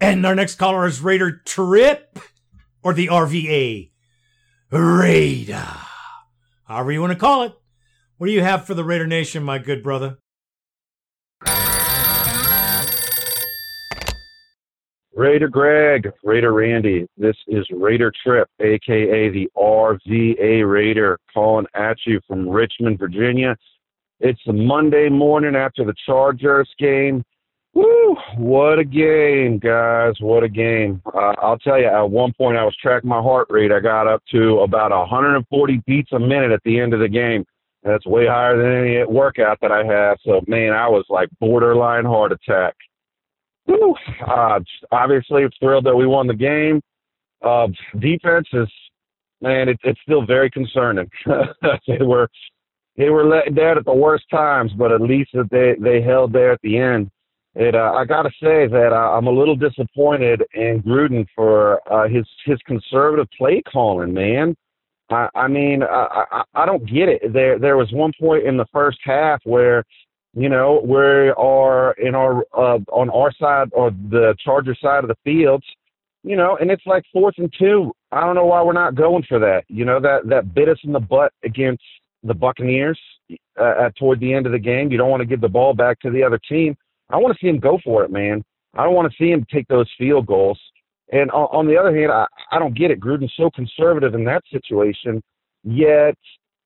[0.00, 2.18] And our next caller is Raider Trip
[2.82, 3.90] or the RVA.
[4.70, 5.66] Raider.
[6.64, 7.52] However you want to call it.
[8.16, 10.18] What do you have for the Raider Nation, my good brother?
[15.16, 17.06] Raider Greg, Raider Randy.
[17.16, 23.56] This is Raider Trip, aka the RVA Raider, calling at you from Richmond, Virginia.
[24.18, 27.24] It's a Monday morning after the Chargers game.
[27.74, 28.16] Woo!
[28.38, 30.14] What a game, guys!
[30.18, 31.00] What a game!
[31.06, 33.70] Uh, I'll tell you, at one point I was tracking my heart rate.
[33.70, 37.44] I got up to about 140 beats a minute at the end of the game.
[37.84, 40.18] That's way higher than any workout that I have.
[40.24, 42.74] So, man, I was like borderline heart attack.
[43.66, 43.94] Woo.
[44.26, 44.60] Uh,
[44.92, 46.80] obviously, thrilled that we won the game.
[47.42, 48.68] Uh, defense is,
[49.40, 51.10] man, it, it's still very concerning.
[51.86, 52.28] they were
[52.96, 56.32] they were let down at the worst times, but at least that they they held
[56.32, 57.10] there at the end.
[57.56, 61.80] It, uh, I got to say that uh, I'm a little disappointed in Gruden for
[61.92, 64.12] uh, his his conservative play calling.
[64.12, 64.56] Man,
[65.10, 67.32] I, I mean, I, I I don't get it.
[67.32, 69.84] There there was one point in the first half where,
[70.36, 75.08] you know, we are in our uh, on our side or the Charger side of
[75.08, 75.64] the fields.
[76.24, 77.92] you know, and it's like fourth and two.
[78.10, 79.64] I don't know why we're not going for that.
[79.68, 81.82] You know that that bit us in the butt against
[82.24, 82.98] the Buccaneers
[83.60, 84.90] uh, at toward the end of the game.
[84.90, 86.74] You don't want to give the ball back to the other team.
[87.10, 88.42] I want to see him go for it, man.
[88.74, 90.58] I don't want to see him take those field goals.
[91.12, 92.98] And on, on the other hand, I, I don't get it.
[92.98, 95.22] Gruden's so conservative in that situation,
[95.62, 96.16] yet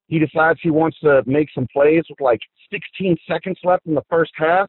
[0.09, 2.41] he decides he wants to make some plays with like
[2.73, 4.69] 16 seconds left in the first half.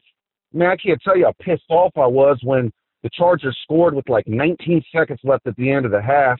[0.52, 2.70] Man, I can't tell you how pissed off I was when
[3.02, 6.38] the Chargers scored with like 19 seconds left at the end of the half.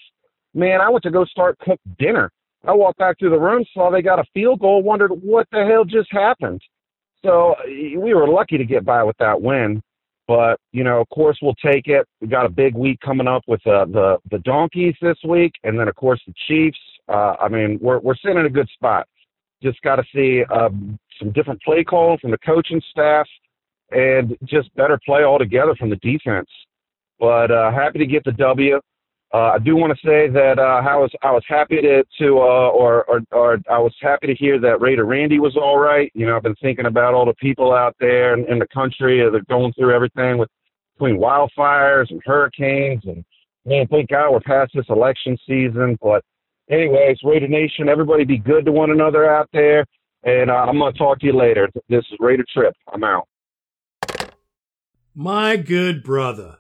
[0.55, 2.31] Man, I went to go start cook dinner.
[2.67, 5.65] I walked back to the room, saw they got a field goal, wondered what the
[5.65, 6.61] hell just happened.
[7.25, 9.83] So we were lucky to get by with that win.
[10.27, 12.07] But you know, of course, we'll take it.
[12.21, 15.79] We got a big week coming up with uh, the the Donkeys this week, and
[15.79, 16.79] then of course the Chiefs.
[17.11, 19.07] Uh, I mean, we're we're sitting in a good spot.
[19.63, 23.27] Just got to see um, some different play calls from the coaching staff,
[23.91, 26.49] and just better play altogether from the defense.
[27.19, 28.81] But uh, happy to get the W.
[29.33, 32.39] Uh, I do want to say that uh, I was I was happy to to
[32.39, 36.11] uh, or, or or I was happy to hear that Raider Randy was all right.
[36.15, 39.23] You know, I've been thinking about all the people out there in, in the country
[39.23, 40.49] that are going through everything with
[40.95, 43.25] between wildfires and hurricanes and
[43.65, 45.99] man, thank God we're past this election season.
[46.03, 46.25] But
[46.71, 49.85] anyways, Raider Nation, everybody be good to one another out there.
[50.23, 51.68] And uh, I'm gonna talk to you later.
[51.89, 52.75] This is Raider Trip.
[52.93, 53.27] I'm out.
[55.14, 56.59] My good brother.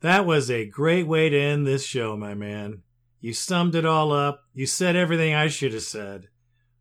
[0.00, 2.82] That was a great way to end this show, my man.
[3.20, 4.44] You summed it all up.
[4.52, 6.28] You said everything I should have said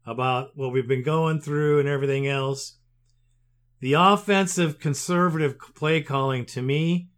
[0.06, 2.78] about what we've been going through and everything else.
[3.80, 7.10] The offensive conservative play calling to me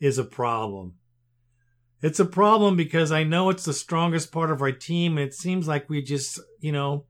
[0.00, 0.94] is a problem.
[2.02, 5.16] It's a problem because I know it's the strongest part of our team.
[5.16, 7.06] And it seems like we just, you know,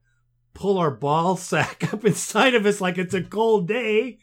[0.53, 4.19] pull our ball sack up inside of us like it's a cold day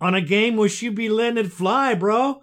[0.00, 2.42] on a game we should be letting it fly, bro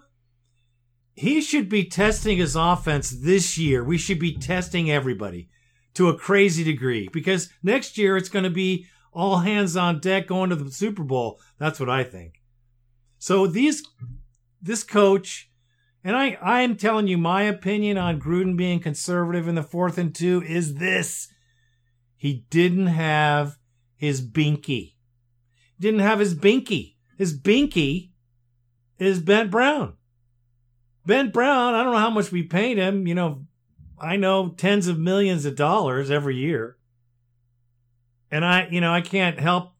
[1.14, 3.84] he should be testing his offense this year.
[3.84, 5.48] We should be testing everybody
[5.94, 10.26] to a crazy degree because next year it's going to be all hands on deck
[10.26, 11.38] going to the Super Bowl.
[11.58, 12.40] That's what I think.
[13.18, 13.82] So these,
[14.60, 15.50] this coach,
[16.04, 19.98] and I, I am telling you my opinion on Gruden being conservative in the fourth
[19.98, 21.28] and two is this.
[22.16, 23.56] He didn't have
[23.96, 24.94] his binky.
[25.78, 26.96] Didn't have his binky.
[27.16, 28.10] His binky
[28.98, 29.94] is Trent Brown.
[31.06, 33.06] Trent Brown, I don't know how much we paid him.
[33.06, 33.46] You know,
[34.00, 36.76] I know tens of millions of dollars every year.
[38.30, 39.72] And I, you know, I can't help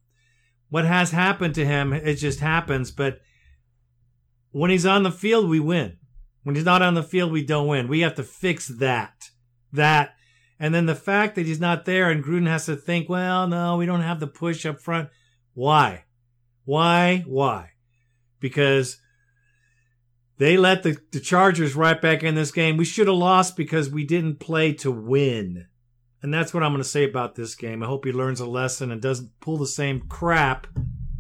[0.69, 1.93] what has happened to him.
[1.93, 2.91] It just happens.
[2.91, 3.21] But
[4.51, 5.97] when he's on the field, we win.
[6.43, 7.89] When he's not on the field, we don't win.
[7.89, 9.31] We have to fix that.
[9.73, 10.15] That.
[10.59, 13.77] And then the fact that he's not there and Gruden has to think, well, no,
[13.77, 15.09] we don't have the push up front.
[15.55, 16.05] Why?
[16.65, 17.25] Why?
[17.27, 17.71] Why?
[18.41, 19.01] Because
[20.39, 22.77] they let the, the Chargers right back in this game.
[22.77, 25.67] We should have lost because we didn't play to win.
[26.23, 27.83] And that's what I'm going to say about this game.
[27.83, 30.69] I hope he learns a lesson and doesn't pull the same crap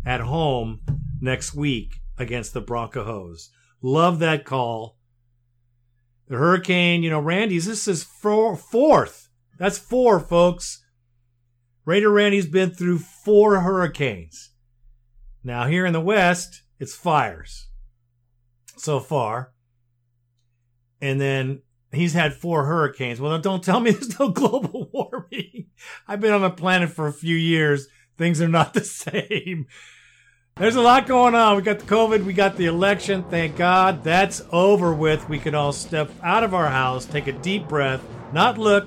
[0.06, 0.80] at home
[1.20, 3.50] next week against the Broncos.
[3.80, 4.98] Love that call.
[6.28, 9.28] The Hurricane, you know, Randy's, this is four, fourth.
[9.58, 10.84] That's four, folks.
[11.84, 14.50] Raider Randy's been through four hurricanes.
[15.44, 17.68] Now, here in the West, it's fires
[18.76, 19.52] so far.
[21.00, 21.62] And then
[21.92, 23.20] he's had four hurricanes.
[23.20, 25.66] Well, don't tell me there's no global warming.
[26.06, 27.88] I've been on the planet for a few years.
[28.16, 29.66] Things are not the same.
[30.56, 31.56] There's a lot going on.
[31.56, 33.24] We got the COVID, we got the election.
[33.24, 35.26] Thank God that's over with.
[35.26, 38.04] We can all step out of our house, take a deep breath,
[38.34, 38.86] not look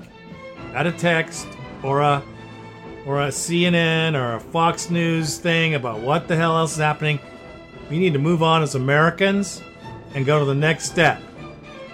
[0.74, 1.48] at a text
[1.82, 2.22] or a
[3.04, 7.18] or a CNN or a Fox News thing about what the hell else is happening.
[7.90, 9.60] We need to move on as Americans
[10.14, 11.20] and go to the next step,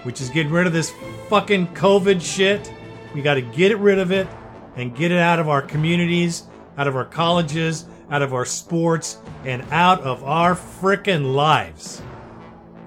[0.03, 0.93] which is getting rid of this
[1.29, 2.71] fucking COVID shit.
[3.15, 4.27] We got to get rid of it
[4.75, 6.43] and get it out of our communities,
[6.77, 11.99] out of our colleges, out of our sports, and out of our frickin' lives.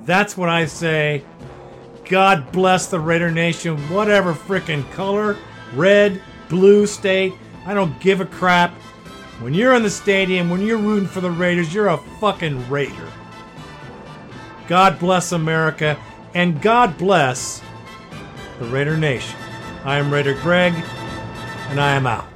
[0.05, 1.25] That's what I say.
[2.09, 5.37] God bless the Raider Nation, whatever frickin' color,
[5.75, 7.33] red, blue state.
[7.67, 8.71] I don't give a crap.
[9.41, 13.13] When you're in the stadium, when you're rooting for the Raiders, you're a fucking Raider.
[14.69, 16.01] God bless America,
[16.35, 17.61] and God bless
[18.61, 19.37] the Raider Nation.
[19.85, 20.73] I am Raider Greg,
[21.69, 22.36] and I am out.